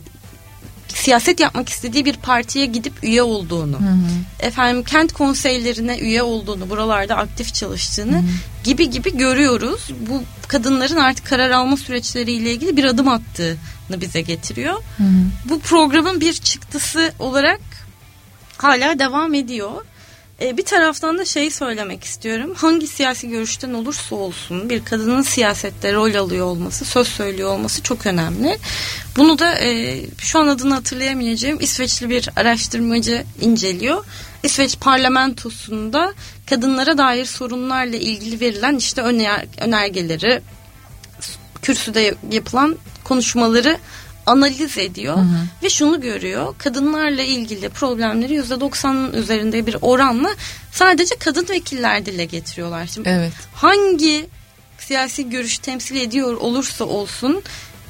[0.89, 4.47] siyaset yapmak istediği bir partiye gidip üye olduğunu, hı hı.
[4.47, 8.25] efendim kent konseylerine üye olduğunu, buralarda aktif çalıştığını hı hı.
[8.65, 9.91] gibi gibi görüyoruz.
[10.09, 14.75] Bu kadınların artık karar alma süreçleriyle ilgili bir adım attığını bize getiriyor.
[14.97, 15.25] Hı hı.
[15.45, 17.61] Bu programın bir çıktısı olarak
[18.57, 19.85] hala devam ediyor.
[20.41, 22.55] E, bir taraftan da şeyi söylemek istiyorum.
[22.55, 28.07] Hangi siyasi görüşten olursa olsun bir kadının siyasette rol alıyor olması, söz söylüyor olması çok
[28.07, 28.59] önemli.
[29.17, 34.05] Bunu da e, şu an adını hatırlayamayacağım İsveçli bir araştırmacı inceliyor.
[34.43, 36.15] İsveç parlamentosunda
[36.51, 40.43] kadınlara dair sorunlarla ilgili verilen işte öner, önergeleri,
[41.63, 43.79] kürsüde yapılan konuşmaları
[44.27, 45.47] analiz ediyor hı hı.
[45.63, 46.55] ve şunu görüyor.
[46.59, 50.31] Kadınlarla ilgili problemleri yüzde doksanın üzerinde bir oranla
[50.73, 52.87] sadece kadın vekiller dile getiriyorlar.
[52.87, 53.33] Şimdi evet.
[53.55, 54.27] hangi
[54.79, 57.43] siyasi görüş temsil ediyor olursa olsun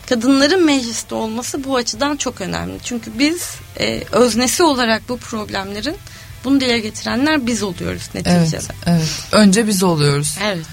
[0.08, 2.78] kadınların mecliste olması bu açıdan çok önemli.
[2.84, 5.96] Çünkü biz e, öznesi olarak bu problemlerin
[6.44, 8.56] bunu dile getirenler biz oluyoruz neticede.
[8.56, 9.08] Evet, evet.
[9.32, 10.38] Önce biz oluyoruz.
[10.44, 10.66] Evet.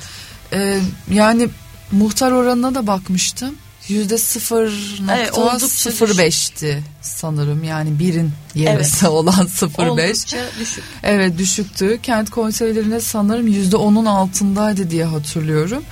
[0.53, 0.79] Ee,
[1.11, 1.49] yani
[1.91, 3.55] muhtar oranına da bakmıştım.
[3.87, 9.13] Yüzde sıfır nokta sıfır beşti sanırım yani birin yarısı evet.
[9.13, 10.25] olan sıfır beş.
[10.59, 10.83] düşük.
[11.03, 11.99] Evet düşüktü.
[12.03, 15.83] Kent konseylerine sanırım yüzde onun altındaydı diye hatırlıyorum.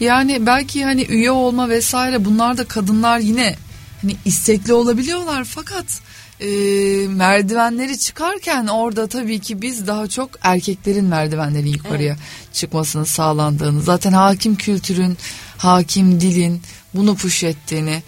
[0.00, 3.56] Yani belki hani üye olma vesaire bunlar da kadınlar yine
[4.02, 5.86] hani istekli olabiliyorlar fakat
[6.40, 6.48] e,
[7.08, 12.54] merdivenleri çıkarken orada tabii ki biz daha çok erkeklerin merdivenleri yukarıya evet.
[12.54, 15.18] çıkmasını sağlandığını zaten hakim kültürün
[15.58, 16.62] hakim dilin
[16.94, 18.02] bunu push ettiğini,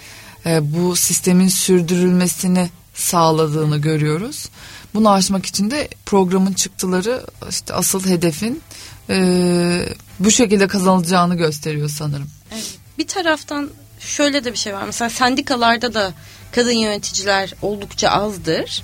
[0.47, 4.49] e, bu sistemin sürdürülmesini sağladığını görüyoruz.
[4.95, 8.63] Bunu aşmak için de programın çıktıları işte asıl hedefin
[9.11, 9.87] e,
[10.19, 12.31] bu şekilde kazanılacağını gösteriyor sanırım.
[12.53, 12.79] Evet.
[12.99, 14.85] Bir taraftan şöyle de bir şey var.
[14.87, 16.13] Mesela sendikalarda da
[16.53, 18.83] kadın yöneticiler oldukça azdır.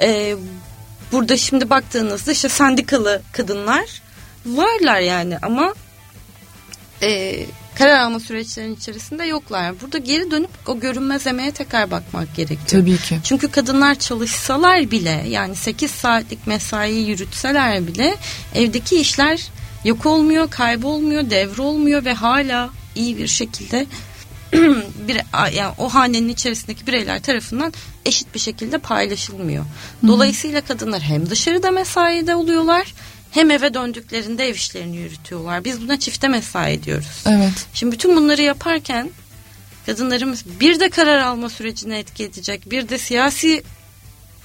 [0.00, 0.36] Ee,
[1.12, 4.02] burada şimdi baktığınızda işte sendikalı kadınlar
[4.46, 5.74] varlar yani ama
[7.02, 7.36] e,
[7.74, 9.80] karar alma süreçlerinin içerisinde yoklar.
[9.80, 12.66] Burada geri dönüp o görünmez emeğe tekrar bakmak gerekiyor.
[12.66, 13.18] Tabii ki.
[13.24, 18.16] Çünkü kadınlar çalışsalar bile yani 8 saatlik mesaiyi yürütseler bile
[18.54, 19.48] evdeki işler
[19.84, 23.86] yok olmuyor, kaybolmuyor, devrolmuyor ve hala iyi bir şekilde
[25.08, 25.20] bir
[25.56, 27.72] yani o hanenin içerisindeki bireyler tarafından
[28.04, 29.64] eşit bir şekilde paylaşılmıyor.
[30.06, 32.94] Dolayısıyla kadınlar hem dışarıda mesaide oluyorlar
[33.30, 35.64] hem eve döndüklerinde ev işlerini yürütüyorlar.
[35.64, 37.22] Biz buna çifte mesai diyoruz.
[37.26, 37.66] Evet.
[37.74, 39.10] Şimdi bütün bunları yaparken
[39.86, 43.62] kadınlarımız bir de karar alma sürecine etki edecek, bir de siyasi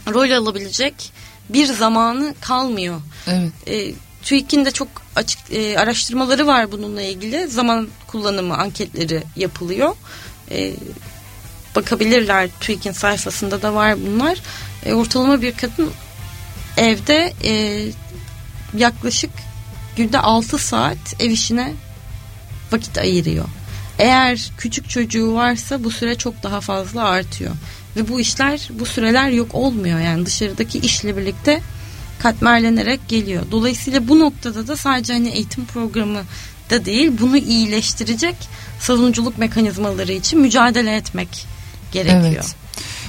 [0.08, 1.12] rol alabilecek
[1.50, 3.02] bir zamanı kalmıyor.
[3.28, 3.52] Evet.
[3.68, 7.48] E, TÜİK'in de çok açık e, araştırmaları var bununla ilgili.
[7.48, 9.96] Zaman kullanımı anketleri yapılıyor.
[10.52, 10.74] E,
[11.76, 14.40] bakabilirler TÜİK'in sayfasında da var bunlar.
[14.86, 15.92] E, ortalama bir kadın
[16.78, 17.84] evde e,
[18.78, 19.32] yaklaşık
[19.96, 21.74] günde 6 saat ev işine
[22.72, 23.46] vakit ayırıyor.
[24.00, 27.52] Eğer küçük çocuğu varsa bu süre çok daha fazla artıyor.
[27.96, 30.00] Ve bu işler, bu süreler yok olmuyor.
[30.00, 31.62] Yani dışarıdaki işle birlikte
[32.24, 33.44] katmerlenerek geliyor.
[33.52, 36.22] Dolayısıyla bu noktada da sadece hani eğitim programı
[36.70, 38.36] da değil, bunu iyileştirecek
[38.80, 41.46] savunuculuk mekanizmaları için mücadele etmek
[41.92, 42.46] gerekiyor.
[42.46, 42.56] Evet.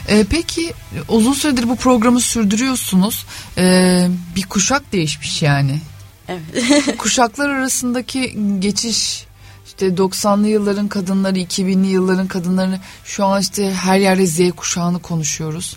[0.08, 0.72] E, peki
[1.08, 3.26] uzun süredir bu programı sürdürüyorsunuz.
[3.58, 5.80] E, bir kuşak değişmiş yani.
[6.28, 6.96] Evet.
[6.98, 9.24] Kuşaklar arasındaki geçiş
[9.66, 15.76] işte 90'lı yılların kadınları, 2000'li yılların kadınlarını şu an işte her yerde Z kuşağını konuşuyoruz.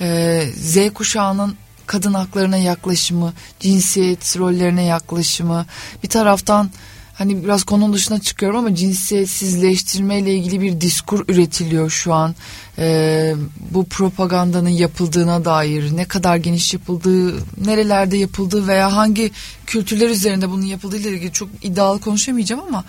[0.00, 5.66] Ee, Z kuşağının kadın haklarına yaklaşımı, cinsiyet rollerine yaklaşımı,
[6.02, 6.70] bir taraftan
[7.18, 12.34] hani biraz konunun dışına çıkıyorum ama cinsiyetsizleştirme ile ilgili bir diskur üretiliyor şu an.
[12.78, 13.34] Ee,
[13.70, 19.30] bu propagandanın yapıldığına dair ne kadar geniş yapıldığı, nerelerde yapıldığı veya hangi
[19.66, 22.84] kültürler üzerinde bunun yapıldığı ile ilgili çok iddialı konuşamayacağım ama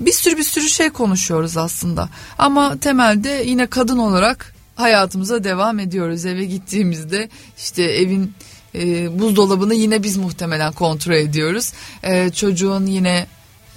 [0.00, 2.08] bir sürü bir sürü şey konuşuyoruz aslında.
[2.38, 6.26] Ama temelde yine kadın olarak hayatımıza devam ediyoruz.
[6.26, 8.34] Eve gittiğimizde işte evin
[8.74, 11.72] e, buzdolabını yine biz muhtemelen kontrol ediyoruz.
[12.02, 13.26] E, çocuğun yine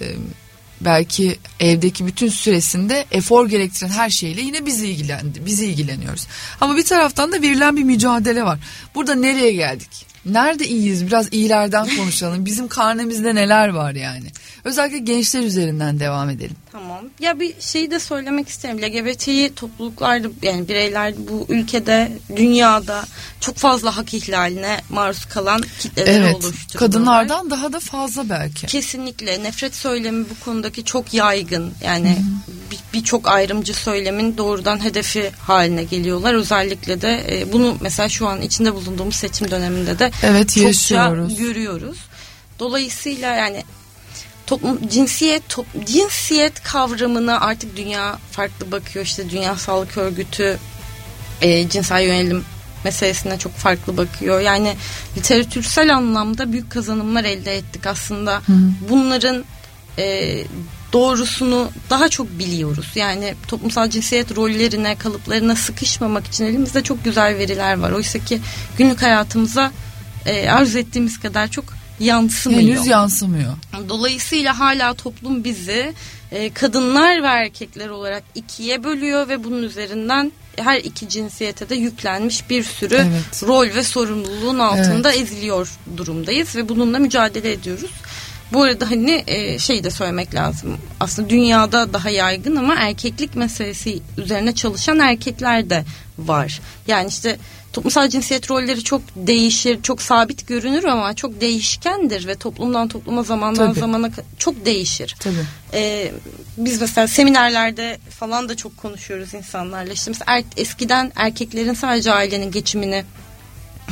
[0.00, 0.06] e,
[0.80, 6.26] belki evdeki bütün süresinde efor gerektiren her şeyle yine biz ilgilendi, biz ilgileniyoruz.
[6.60, 8.58] Ama bir taraftan da verilen bir mücadele var.
[8.94, 10.06] Burada nereye geldik?
[10.26, 11.06] Nerede iyiyiz?
[11.06, 12.46] Biraz iyilerden konuşalım.
[12.46, 14.26] Bizim karnemizde neler var yani?
[14.64, 16.56] Özellikle gençler üzerinden devam edelim.
[16.72, 17.04] Tamam.
[17.20, 18.78] Ya bir şeyi de söylemek isterim.
[18.82, 23.04] LGBT'yi topluluklarda yani bireyler bu ülkede, dünyada
[23.40, 26.78] çok fazla hak ihlaline maruz kalan kitleleri evet, oluşturuyorlar.
[26.78, 28.66] Kadınlardan daha da fazla belki.
[28.66, 29.42] Kesinlikle.
[29.42, 31.72] Nefret söylemi bu konudaki çok yaygın.
[31.84, 32.18] Yani
[32.94, 36.34] birçok bir ayrımcı söylemin doğrudan hedefi haline geliyorlar.
[36.34, 41.36] Özellikle de e, bunu mesela şu an içinde bulunduğumuz seçim döneminde de evet, çokça yaşıyoruz.
[41.36, 41.98] görüyoruz.
[42.58, 43.64] Dolayısıyla yani
[44.46, 49.04] toplum cinsiyet top, cinsiyet kavramına artık dünya farklı bakıyor.
[49.04, 50.58] İşte Dünya Sağlık Örgütü
[51.40, 52.44] e, cinsel yönelim
[52.84, 54.40] meselesine çok farklı bakıyor.
[54.40, 54.76] Yani
[55.16, 58.36] literatürsel anlamda büyük kazanımlar elde ettik aslında.
[58.36, 58.52] Hı.
[58.90, 59.44] Bunların
[59.98, 60.36] e,
[60.92, 62.86] doğrusunu daha çok biliyoruz.
[62.94, 67.90] Yani toplumsal cinsiyet rollerine, kalıplarına sıkışmamak için elimizde çok güzel veriler var.
[67.90, 68.40] Oysa ki
[68.78, 69.72] günlük hayatımıza
[70.26, 71.64] e, arzu ettiğimiz kadar çok
[72.00, 72.62] yansımıyor.
[72.62, 73.52] Henüz yansımıyor.
[73.88, 75.94] Dolayısıyla hala toplum bizi
[76.32, 82.50] e, kadınlar ve erkekler olarak ikiye bölüyor ve bunun üzerinden her iki cinsiyete de yüklenmiş
[82.50, 83.42] bir sürü evet.
[83.42, 85.22] rol ve sorumluluğun altında evet.
[85.22, 87.90] eziliyor durumdayız ve bununla mücadele ediyoruz.
[88.52, 90.78] Bu arada hani e, şey de söylemek lazım.
[91.00, 95.84] Aslında dünyada daha yaygın ama erkeklik meselesi üzerine çalışan erkekler de
[96.18, 96.60] var.
[96.86, 97.38] Yani işte
[97.72, 103.68] toplumsal cinsiyet rolleri çok değişir, çok sabit görünür ama çok değişkendir ve toplumdan topluma zamandan
[103.68, 103.80] Tabii.
[103.80, 105.16] zamana çok değişir.
[105.20, 105.46] Tabii.
[105.72, 106.12] Ee,
[106.56, 109.92] biz mesela seminerlerde falan da çok konuşuyoruz insanlarla.
[109.92, 113.04] İşte mesela er, eskiden erkeklerin sadece ailenin geçimini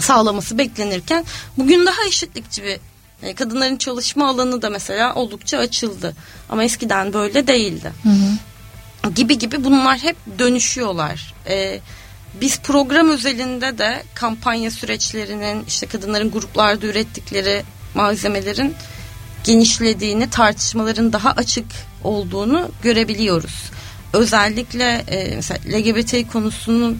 [0.00, 1.24] sağlaması beklenirken
[1.56, 2.78] bugün daha eşitlikçi bir
[3.22, 6.14] yani kadınların çalışma alanı da mesela oldukça açıldı.
[6.48, 7.92] Ama eskiden böyle değildi.
[8.02, 9.10] Hı hı.
[9.14, 11.34] Gibi gibi bunlar hep dönüşüyorlar.
[11.48, 11.80] Ee,
[12.40, 17.62] biz program özelinde de kampanya süreçlerinin işte kadınların gruplarda ürettikleri
[17.94, 18.74] malzemelerin
[19.44, 21.66] genişlediğini, tartışmaların daha açık
[22.04, 23.70] olduğunu görebiliyoruz.
[24.12, 26.96] Özellikle e, mesela LGBT konusunu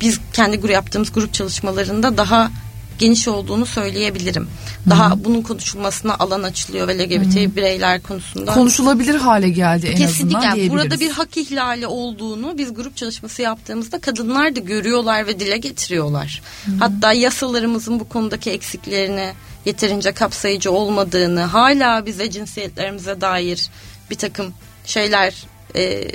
[0.00, 2.50] biz kendi grup yaptığımız grup çalışmalarında daha
[2.98, 4.48] geniş olduğunu söyleyebilirim.
[4.90, 5.24] Daha Hı-hı.
[5.24, 7.56] bunun konuşulmasına alan açılıyor ve LGBT Hı-hı.
[7.56, 8.54] bireyler konusunda.
[8.54, 10.38] Konuşulabilir hale geldi en Kesinlikle.
[10.38, 10.82] azından diyebiliriz.
[10.82, 16.42] Burada bir hak ihlali olduğunu biz grup çalışması yaptığımızda kadınlar da görüyorlar ve dile getiriyorlar.
[16.66, 16.74] Hı-hı.
[16.78, 19.32] Hatta yasalarımızın bu konudaki eksiklerini
[19.64, 23.68] yeterince kapsayıcı olmadığını hala bize cinsiyetlerimize dair
[24.10, 24.54] bir takım
[24.84, 25.34] şeyler
[25.76, 26.10] e,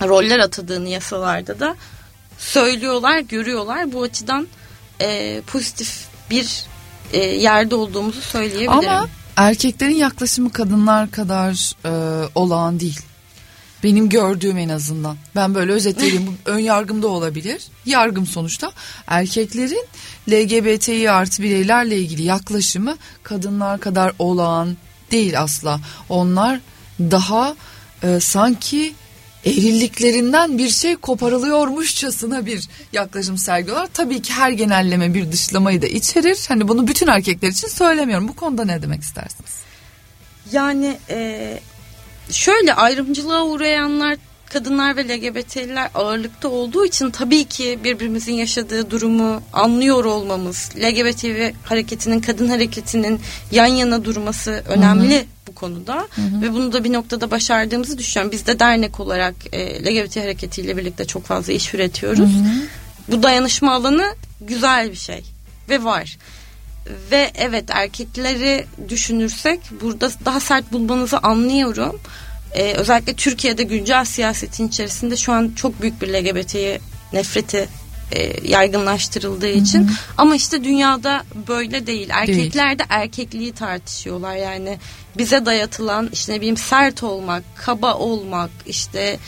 [0.00, 1.76] roller atadığını yasalarda da
[2.38, 3.92] söylüyorlar, görüyorlar.
[3.92, 4.48] Bu açıdan
[5.02, 6.64] e, pozitif bir
[7.12, 8.88] e, yerde olduğumuzu söyleyebilirim.
[8.88, 11.92] Ama erkeklerin yaklaşımı kadınlar kadar e,
[12.34, 13.00] olağan değil.
[13.82, 15.16] Benim gördüğüm en azından.
[15.36, 16.38] Ben böyle özetleyeyim.
[16.44, 17.62] Ön yargım da olabilir.
[17.86, 18.72] Yargım sonuçta.
[19.06, 19.86] Erkeklerin
[20.30, 24.76] LGBTİ artı bireylerle ilgili yaklaşımı kadınlar kadar olağan
[25.10, 25.80] değil asla.
[26.08, 26.60] Onlar
[27.00, 27.54] daha
[28.02, 28.94] e, sanki
[29.44, 33.88] erilliklerinden bir şey koparılıyormuşçasına bir yaklaşım sergiliyorlar.
[33.94, 36.44] Tabii ki her genelleme bir dışlamayı da içerir.
[36.48, 38.28] Hani bunu bütün erkekler için söylemiyorum.
[38.28, 39.62] Bu konuda ne demek istersiniz?
[40.52, 41.58] Yani e,
[42.30, 44.18] şöyle ayrımcılığa uğrayanlar
[44.52, 51.24] kadınlar ve LGBT'liler ağırlıkta olduğu için tabii ki birbirimizin yaşadığı durumu anlıyor olmamız, LGBT
[51.64, 55.24] hareketinin, kadın hareketinin yan yana durması önemli Hı-hı.
[55.48, 55.94] bu konuda.
[55.94, 56.42] Hı-hı.
[56.42, 58.32] Ve bunu da bir noktada başardığımızı düşünüyorum.
[58.32, 62.30] Biz de dernek olarak e, LGBT hareketiyle birlikte çok fazla iş üretiyoruz.
[62.30, 62.68] Hı-hı.
[63.08, 65.24] Bu dayanışma alanı güzel bir şey
[65.68, 66.18] ve var.
[67.10, 72.00] Ve evet erkekleri düşünürsek burada daha sert bulmanızı anlıyorum
[72.54, 76.80] e, özellikle Türkiye'de güncel siyasetin içerisinde şu an çok büyük bir LGBT'ye
[77.12, 77.68] nefreti
[78.12, 79.78] e, yaygınlaştırıldığı için.
[79.78, 79.94] Hı hı.
[80.18, 82.08] Ama işte dünyada böyle değil.
[82.10, 84.36] Erkekler de erkekliği tartışıyorlar.
[84.36, 84.78] Yani
[85.18, 89.18] bize dayatılan işte ne bileyim sert olmak, kaba olmak, işte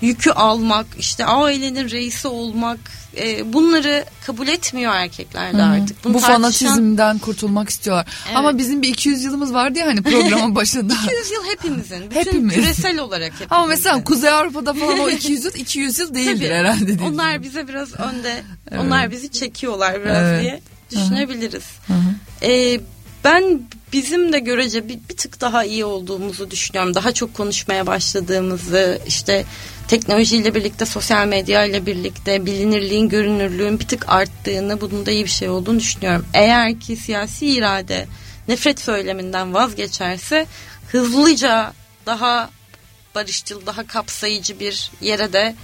[0.00, 2.78] yükü almak, işte ailenin reisi olmak
[3.16, 6.04] e, bunları kabul etmiyor erkekler de artık.
[6.04, 6.42] Bunu Bu tartışan...
[6.42, 8.06] fanatizmden kurtulmak istiyorlar.
[8.26, 8.36] Evet.
[8.36, 10.94] Ama bizim bir 200 yılımız vardı ya hani programın başında.
[10.94, 12.10] 200 yıl hepimizin.
[12.10, 12.54] Bütün Hepimiz.
[12.54, 13.54] küresel olarak hepimizin.
[13.54, 16.54] Ama mesela Kuzey Avrupa'da falan o 200 yıl 200 yıl değildir Tabii.
[16.54, 16.86] herhalde.
[16.86, 18.42] Değil onlar bize biraz önde.
[18.70, 18.80] Evet.
[18.80, 20.42] Onlar bizi çekiyorlar biraz evet.
[20.42, 21.64] diye düşünebiliriz.
[21.86, 22.46] Hı hı.
[22.46, 22.80] Ee,
[23.24, 23.60] ben
[23.92, 26.94] bizim de görece bir, bir tık daha iyi olduğumuzu düşünüyorum.
[26.94, 29.44] Daha çok konuşmaya başladığımızı işte
[29.88, 35.30] teknolojiyle birlikte sosyal medya ile birlikte bilinirliğin görünürlüğün bir tık arttığını bunun da iyi bir
[35.30, 36.26] şey olduğunu düşünüyorum.
[36.34, 38.06] Eğer ki siyasi irade
[38.48, 40.46] nefret söyleminden vazgeçerse
[40.88, 41.72] hızlıca
[42.06, 42.50] daha
[43.14, 45.54] barışçıl daha kapsayıcı bir yere de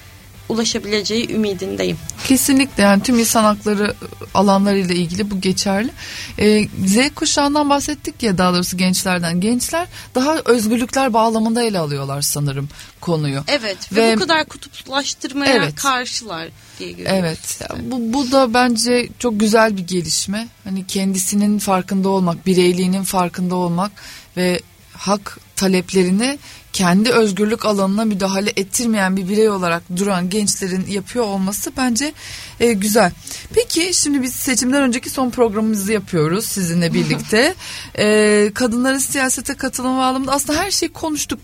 [0.51, 1.99] ulaşabileceği ümidindeyim.
[2.25, 3.95] Kesinlikle yani tüm insan hakları
[4.35, 5.91] alanlarıyla ilgili bu geçerli.
[6.39, 9.41] Ee, Z kuşağından bahsettik ya daha doğrusu gençlerden.
[9.41, 12.69] Gençler daha özgürlükler bağlamında ele alıyorlar sanırım
[13.01, 13.45] konuyu.
[13.49, 17.19] Evet ve, ve bu kadar kutuplaştırmaya evet, karşılar diye görüyoruz.
[17.21, 20.49] Evet bu, bu da bence çok güzel bir gelişme.
[20.65, 23.93] Hani kendisinin farkında olmak, bireyliğinin farkında olmak
[24.37, 24.61] ve
[24.93, 26.39] hak taleplerini
[26.73, 32.13] kendi özgürlük alanına müdahale ettirmeyen bir birey olarak duran gençlerin yapıyor olması bence
[32.61, 33.13] e, güzel.
[33.55, 37.55] Peki şimdi biz seçimden önceki son programımızı yapıyoruz sizinle birlikte.
[37.99, 41.41] e, kadınların siyasete katılım bağlamında aslında her şeyi konuştuk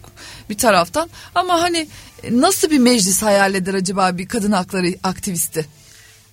[0.50, 1.88] bir taraftan ama hani
[2.30, 5.66] nasıl bir meclis hayal eder acaba bir kadın hakları aktivisti?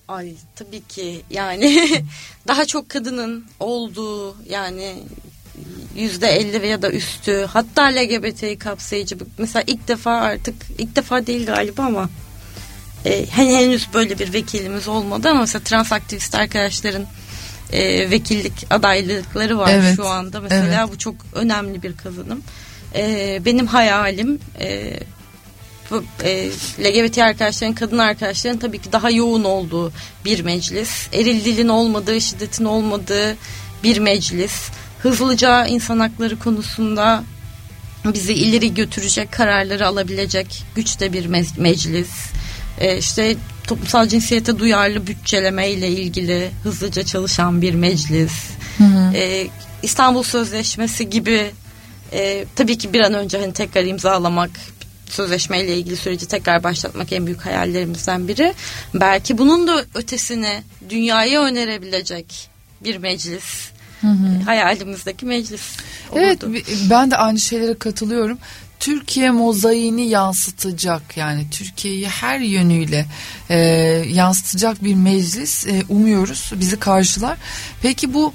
[0.08, 1.88] Ay tabii ki yani
[2.48, 4.96] daha çok kadının olduğu yani
[5.96, 11.46] yüzde elli ya da üstü hatta LGBT kapsayıcı mesela ilk defa artık ilk defa değil
[11.46, 12.10] galiba ama
[13.04, 17.06] e, henüz böyle bir vekilimiz olmadı ama mesela trans aktivist arkadaşların
[17.72, 20.92] e, vekillik adaylıkları var evet, şu anda mesela evet.
[20.92, 22.42] bu çok önemli bir kazanım.
[22.94, 25.00] E, benim hayalim e,
[25.90, 29.92] bu, e, LGBT arkadaşların, kadın arkadaşların tabii ki daha yoğun olduğu
[30.24, 31.08] bir meclis.
[31.12, 33.36] Eril dilin olmadığı, şiddetin olmadığı
[33.82, 34.70] bir meclis
[35.04, 37.24] hızlıca insan hakları konusunda
[38.04, 42.10] bizi ileri götürecek kararları alabilecek güçte bir me- meclis.
[42.78, 43.36] Ee, işte
[43.66, 48.32] toplumsal cinsiyete duyarlı bütçeleme ile ilgili hızlıca çalışan bir meclis.
[48.78, 49.12] Hı hı.
[49.14, 49.46] Ee,
[49.82, 51.50] İstanbul Sözleşmesi gibi
[52.12, 54.50] e, tabii ki bir an önce hani tekrar imzalamak
[55.10, 58.54] sözleşmeyle ilgili süreci tekrar başlatmak en büyük hayallerimizden biri.
[58.94, 62.48] Belki bunun da ötesini dünyaya önerebilecek
[62.84, 63.73] bir meclis
[64.04, 64.42] Hı hı.
[64.44, 65.62] Hayalimizdeki meclis
[66.10, 66.22] olurdu.
[66.22, 68.38] Evet ben de aynı şeylere katılıyorum.
[68.80, 73.06] Türkiye mozaiğini yansıtacak yani Türkiye'yi her yönüyle
[73.50, 73.58] e,
[74.08, 77.38] yansıtacak bir meclis e, umuyoruz bizi karşılar.
[77.82, 78.32] Peki bu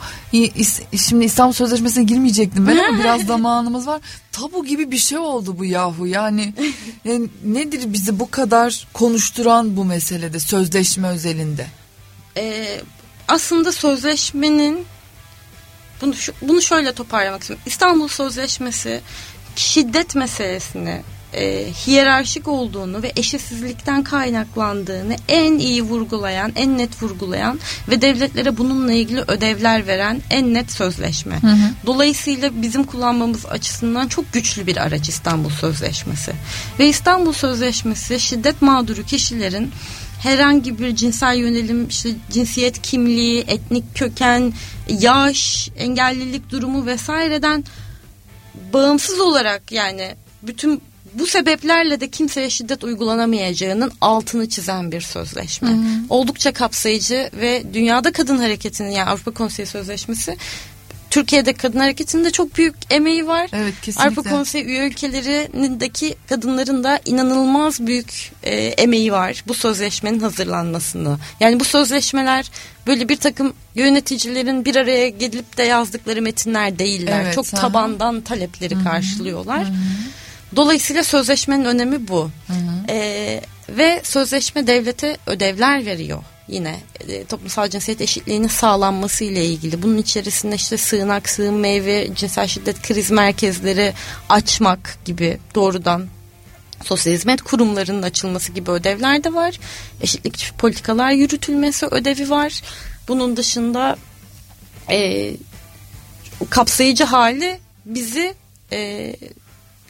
[1.07, 4.01] şimdi İstanbul Sözleşmesi'ne girmeyecektim ben ama biraz zamanımız var.
[4.31, 6.53] Tabu gibi bir şey oldu bu yahu yani,
[7.05, 11.67] yani nedir bizi bu kadar konuşturan bu meselede sözleşme özelinde?
[12.37, 12.81] Ee,
[13.27, 14.85] aslında sözleşmenin
[16.01, 17.63] bunu, bunu şöyle toparlamak istiyorum.
[17.65, 19.01] İstanbul Sözleşmesi
[19.55, 21.01] şiddet meselesini
[21.33, 27.59] e, hiyerarşik olduğunu ve eşitsizlikten kaynaklandığını en iyi vurgulayan, en net vurgulayan
[27.89, 31.41] ve devletlere bununla ilgili ödevler veren en net sözleşme.
[31.41, 31.69] Hı hı.
[31.85, 36.31] Dolayısıyla bizim kullanmamız açısından çok güçlü bir araç İstanbul Sözleşmesi.
[36.79, 39.71] Ve İstanbul Sözleşmesi şiddet mağduru kişilerin
[40.19, 44.53] herhangi bir cinsel yönelim, işte cinsiyet kimliği, etnik köken,
[44.89, 47.63] yaş, engellilik durumu vesaireden
[48.73, 50.81] bağımsız olarak yani bütün
[51.13, 55.69] bu sebeplerle de kimseye şiddet uygulanamayacağının altını çizen bir sözleşme.
[55.69, 55.79] Hı hı.
[56.09, 60.37] Oldukça kapsayıcı ve dünyada kadın hareketinin yani Avrupa Konseyi Sözleşmesi
[61.09, 63.49] Türkiye'de kadın hareketinde çok büyük emeği var.
[63.53, 64.09] Evet kesinlikle.
[64.09, 71.17] Avrupa Konseyi üye ülkelerindeki kadınların da inanılmaz büyük e, emeği var bu sözleşmenin hazırlanmasını.
[71.39, 72.51] Yani bu sözleşmeler
[72.87, 77.21] böyle bir takım yöneticilerin bir araya gelip de yazdıkları metinler değiller.
[77.23, 77.61] Evet, çok aha.
[77.61, 78.83] tabandan talepleri Hı-hı.
[78.83, 79.63] karşılıyorlar.
[79.63, 79.73] Hı-hı.
[80.55, 82.31] Dolayısıyla sözleşmenin önemi bu.
[82.89, 89.83] Ee, ve sözleşme devlete ödevler veriyor yine e, toplumsal cinsiyet eşitliğinin sağlanması ile ilgili.
[89.83, 93.93] Bunun içerisinde işte sığınak, sığınma evi, cinsel şiddet kriz merkezleri
[94.29, 96.07] açmak gibi doğrudan
[96.83, 99.59] sosyal hizmet kurumlarının açılması gibi ödevler de var.
[100.01, 102.61] Eşitlik politikalar yürütülmesi ödevi var.
[103.07, 103.97] Bunun dışında
[104.89, 105.31] e,
[106.49, 108.33] kapsayıcı hali bizi
[108.71, 109.15] e,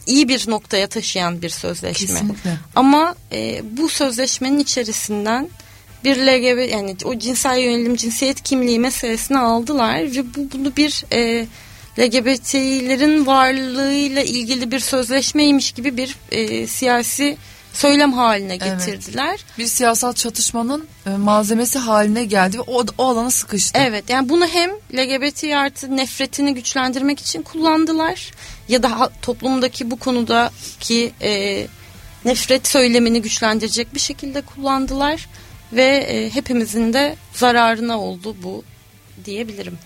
[0.06, 2.08] iyi bir noktaya taşıyan bir sözleşme.
[2.08, 2.58] Kesinlikle.
[2.76, 5.50] Ama e, bu sözleşmenin içerisinden
[6.04, 11.48] bir LGBT yani o cinsel yönelim cinsiyet kimliği meselesini aldılar ve bu bunu bir e,
[12.00, 17.38] LGBT'lerin varlığıyla ilgili bir sözleşmeymiş gibi bir e, siyasi
[17.74, 19.30] söylem haline getirdiler.
[19.30, 19.58] Evet.
[19.58, 23.80] Bir siyasal çatışmanın e, malzemesi haline geldi ve o, o alana sıkıştı.
[23.80, 28.32] Evet yani bunu hem LGBT artı nefretini güçlendirmek için kullandılar
[28.69, 31.67] ya da toplumdaki bu konudaki e,
[32.25, 35.27] nefret söylemini güçlendirecek bir şekilde kullandılar
[35.73, 38.63] ve e, hepimizin de zararına oldu bu
[39.25, 39.77] diyebilirim.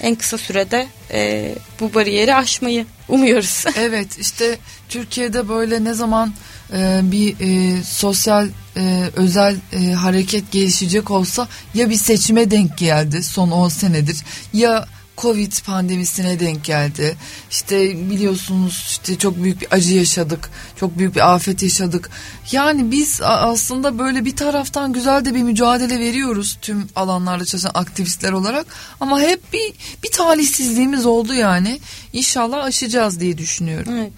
[0.00, 3.64] En kısa sürede e, bu bariyeri aşmayı umuyoruz.
[3.76, 6.34] evet işte Türkiye'de böyle ne zaman
[6.72, 13.22] e, bir e, sosyal e, özel e, hareket gelişecek olsa ya bir seçime denk geldi
[13.22, 14.86] son 10 senedir ya
[15.22, 17.16] Covid pandemisine denk geldi.
[17.50, 20.50] İşte biliyorsunuz işte çok büyük bir acı yaşadık.
[20.76, 22.10] Çok büyük bir afet yaşadık.
[22.52, 28.32] Yani biz aslında böyle bir taraftan güzel de bir mücadele veriyoruz tüm alanlarda çalışan aktivistler
[28.32, 28.66] olarak.
[29.00, 31.80] Ama hep bir bir talihsizliğimiz oldu yani.
[32.12, 33.92] İnşallah aşacağız diye düşünüyorum.
[33.96, 34.12] Evet.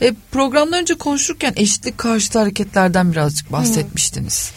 [0.00, 4.52] E, programdan önce konuşurken eşitlik karşıtı hareketlerden birazcık bahsetmiştiniz.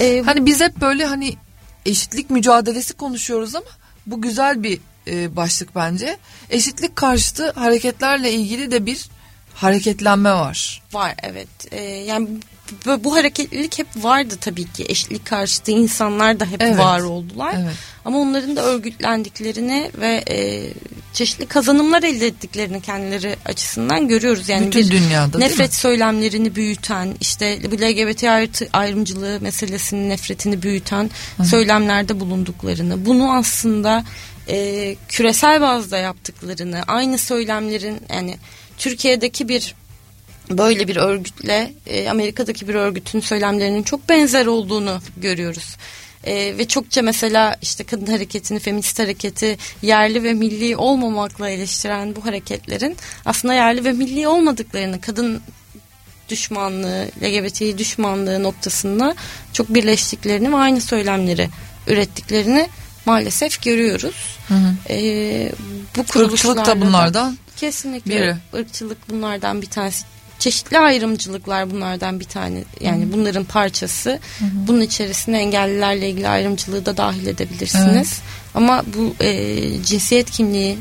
[0.00, 1.36] Ee, hani biz hep böyle hani
[1.86, 3.66] eşitlik mücadelesi konuşuyoruz ama
[4.06, 6.18] bu güzel bir e, başlık bence.
[6.50, 9.08] Eşitlik karşıtı hareketlerle ilgili de bir
[9.54, 10.82] hareketlenme var.
[10.92, 11.48] Var evet.
[11.70, 12.28] Ee, yani
[12.86, 14.84] bu, bu hareketlilik hep vardı tabii ki.
[14.88, 16.78] Eşitlik karşıtı insanlar da hep evet.
[16.78, 17.54] var oldular.
[17.58, 17.74] Evet.
[18.04, 20.66] Ama onların da örgütlendiklerini ve e,
[21.12, 24.48] çeşitli kazanımlar elde ettiklerini kendileri açısından görüyoruz.
[24.48, 28.24] Yani Bütün bir dünyada nefret söylemlerini büyüten, işte bu LGBT
[28.72, 31.44] ayrımcılığı meselesinin nefretini büyüten Hı.
[31.44, 34.04] söylemlerde bulunduklarını, bunu aslında
[34.48, 38.38] e, küresel bazda yaptıklarını, aynı söylemlerin yani
[38.78, 39.74] Türkiye'deki bir
[40.50, 45.76] böyle bir örgütle e, Amerika'daki bir örgütün söylemlerinin çok benzer olduğunu görüyoruz.
[46.24, 52.26] E, ve çokça mesela işte kadın hareketini, feminist hareketi yerli ve milli olmamakla eleştiren bu
[52.26, 55.42] hareketlerin aslında yerli ve milli olmadıklarını, kadın
[56.28, 59.14] düşmanlığı, LGBT düşmanlığı noktasında
[59.52, 61.48] çok birleştiklerini ve aynı söylemleri
[61.86, 62.68] ürettiklerini
[63.10, 64.14] maalesef görüyoruz.
[64.48, 64.74] Hı hı.
[64.90, 65.52] Ee,
[65.96, 68.36] bu kuruluşlarda da bunlardan kesinlikle biri.
[68.54, 70.04] ırkçılık bunlardan bir tanesi.
[70.38, 72.64] Çeşitli ayrımcılıklar bunlardan bir tane.
[72.80, 74.10] Yani hı bunların parçası.
[74.10, 74.50] Hı hı.
[74.66, 77.94] Bunun içerisine engellilerle ilgili ayrımcılığı da dahil edebilirsiniz.
[77.94, 78.20] Evet.
[78.54, 80.78] Ama bu e, cinsiyet kimliği,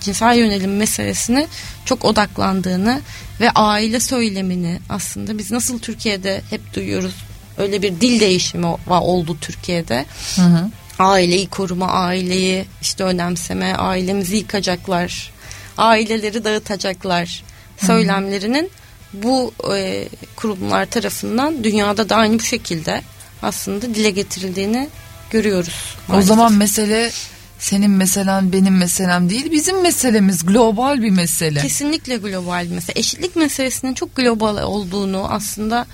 [0.00, 1.46] cinsel yönelim meselesine
[1.84, 3.00] çok odaklandığını
[3.40, 7.14] ve aile söylemini aslında biz nasıl Türkiye'de hep duyuyoruz.
[7.58, 10.04] Öyle bir dil değişimi oldu Türkiye'de.
[10.36, 10.70] Hı hı
[11.02, 15.32] aileyi koruma, aileyi işte önemseme, ailemizi yıkacaklar,
[15.78, 17.44] aileleri dağıtacaklar
[17.76, 18.70] söylemlerinin
[19.12, 23.02] bu e, kurumlar tarafından dünyada da aynı bu şekilde
[23.42, 24.88] aslında dile getirildiğini
[25.30, 25.96] görüyoruz.
[26.08, 26.30] Maalesef.
[26.30, 27.10] O zaman mesele
[27.58, 31.60] senin meselen benim meselem değil bizim meselemiz global bir mesele.
[31.60, 32.98] Kesinlikle global bir mesele.
[32.98, 35.86] Eşitlik meselesinin çok global olduğunu aslında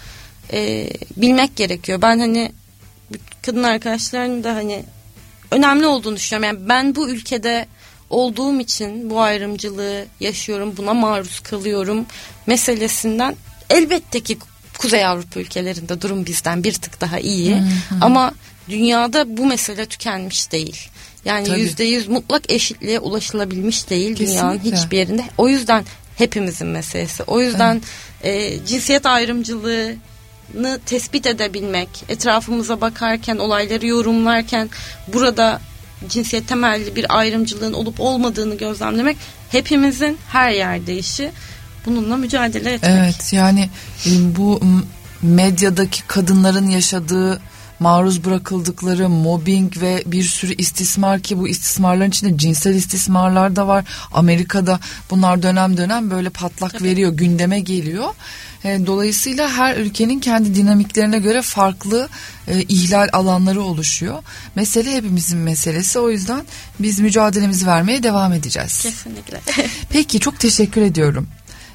[0.53, 2.03] e, bilmek gerekiyor.
[2.03, 2.53] Ben hani
[3.43, 4.85] kadın arkadaşların da hani
[5.51, 6.57] önemli olduğunu düşünüyorum.
[6.57, 7.67] Yani ben bu ülkede
[8.11, 12.07] olduğum için bu ayrımcılığı yaşıyorum, buna maruz kalıyorum
[12.47, 13.37] meselesinden
[13.71, 14.39] elbette ki
[14.79, 17.55] Kuzey Avrupa ülkelerinde durum bizden bir tık daha iyi.
[17.55, 17.99] Hı hı.
[18.01, 18.33] Ama
[18.69, 20.89] dünyada bu mesele tükenmiş değil.
[21.25, 24.33] Yani yüzde yüz mutlak eşitliğe ulaşılabilmiş değil Kesinlikle.
[24.33, 25.25] dünyanın hiçbir yerinde.
[25.39, 25.85] O yüzden
[26.17, 27.23] hepimizin meselesi.
[27.23, 27.83] O yüzden
[28.23, 28.63] evet.
[28.63, 29.95] e, cinsiyet ayrımcılığı
[30.87, 34.71] tespit edebilmek, etrafımıza bakarken, olayları yorumlarken
[35.13, 35.61] burada
[36.09, 39.17] cinsiyet temelli bir ayrımcılığın olup olmadığını gözlemlemek
[39.51, 41.31] hepimizin her yerde işi.
[41.87, 42.93] Bununla mücadele etmek.
[42.95, 43.69] Evet yani
[44.07, 44.61] e, bu
[45.23, 47.41] medyadaki kadınların yaşadığı
[47.81, 53.85] maruz bırakıldıkları mobbing ve bir sürü istismar ki bu istismarların içinde cinsel istismarlar da var.
[54.13, 56.85] Amerika'da bunlar dönem dönem böyle patlak Tabii.
[56.85, 58.09] veriyor, gündeme geliyor.
[58.65, 62.09] E, dolayısıyla her ülkenin kendi dinamiklerine göre farklı
[62.49, 64.23] e, ihlal alanları oluşuyor.
[64.55, 65.99] Mesele hepimizin meselesi.
[65.99, 66.43] O yüzden
[66.79, 68.83] biz mücadelemizi vermeye devam edeceğiz.
[68.83, 69.41] Kesinlikle.
[69.91, 71.29] Peki çok teşekkür ediyorum.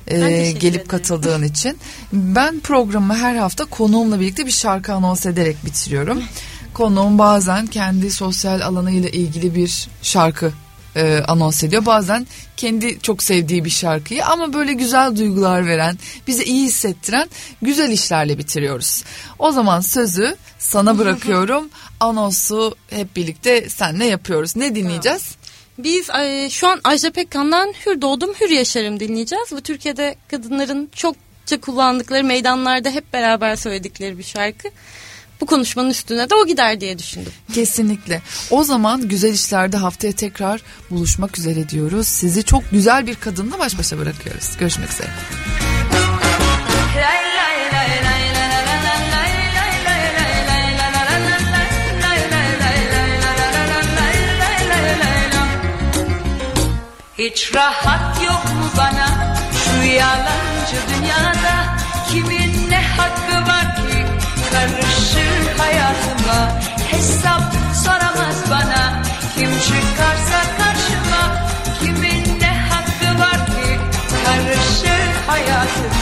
[0.07, 1.77] E, gelip katıldığın için.
[2.13, 6.23] Ben programı her hafta konuğumla birlikte bir şarkı anons ederek bitiriyorum.
[6.73, 10.51] Konuğum bazen kendi sosyal alanıyla ilgili bir şarkı
[10.95, 11.85] e, anons ediyor.
[11.85, 12.27] Bazen
[12.57, 15.97] kendi çok sevdiği bir şarkıyı ama böyle güzel duygular veren,
[16.27, 17.29] bize iyi hissettiren
[17.61, 19.03] güzel işlerle bitiriyoruz.
[19.39, 21.69] O zaman sözü sana bırakıyorum.
[21.99, 24.55] Anonsu hep birlikte senle yapıyoruz.
[24.55, 25.35] Ne dinleyeceğiz?
[25.77, 29.47] Biz e, şu an Ajda Pekkan'dan Hür Doğdum Hür Yaşarım dinleyeceğiz.
[29.51, 34.69] Bu Türkiye'de kadınların çokça kullandıkları meydanlarda hep beraber söyledikleri bir şarkı
[35.41, 37.33] bu konuşmanın üstüne de o gider diye düşündüm.
[37.53, 38.21] Kesinlikle.
[38.51, 42.07] O zaman güzel işlerde haftaya tekrar buluşmak üzere diyoruz.
[42.07, 44.57] Sizi çok güzel bir kadınla baş başa bırakıyoruz.
[44.57, 45.09] Görüşmek üzere.
[57.23, 59.35] Hiç rahat yok mu bana?
[59.51, 61.55] Şu yalancı dünyada
[62.09, 64.05] kimin ne hakkı var ki?
[64.51, 66.59] Karışır hayatıma
[66.91, 67.41] Hesap
[67.83, 69.03] soramaz bana.
[69.35, 71.47] Kim çıkarsa karşıma
[71.79, 73.79] Kimin ne hakkı var ki?
[74.25, 75.92] Karışır hayatıma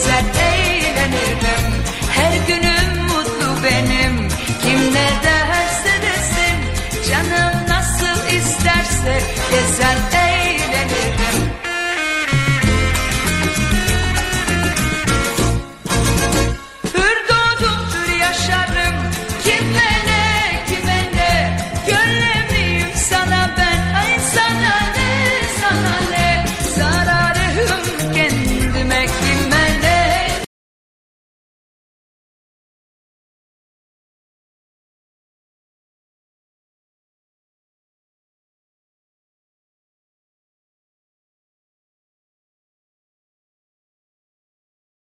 [0.00, 0.39] said.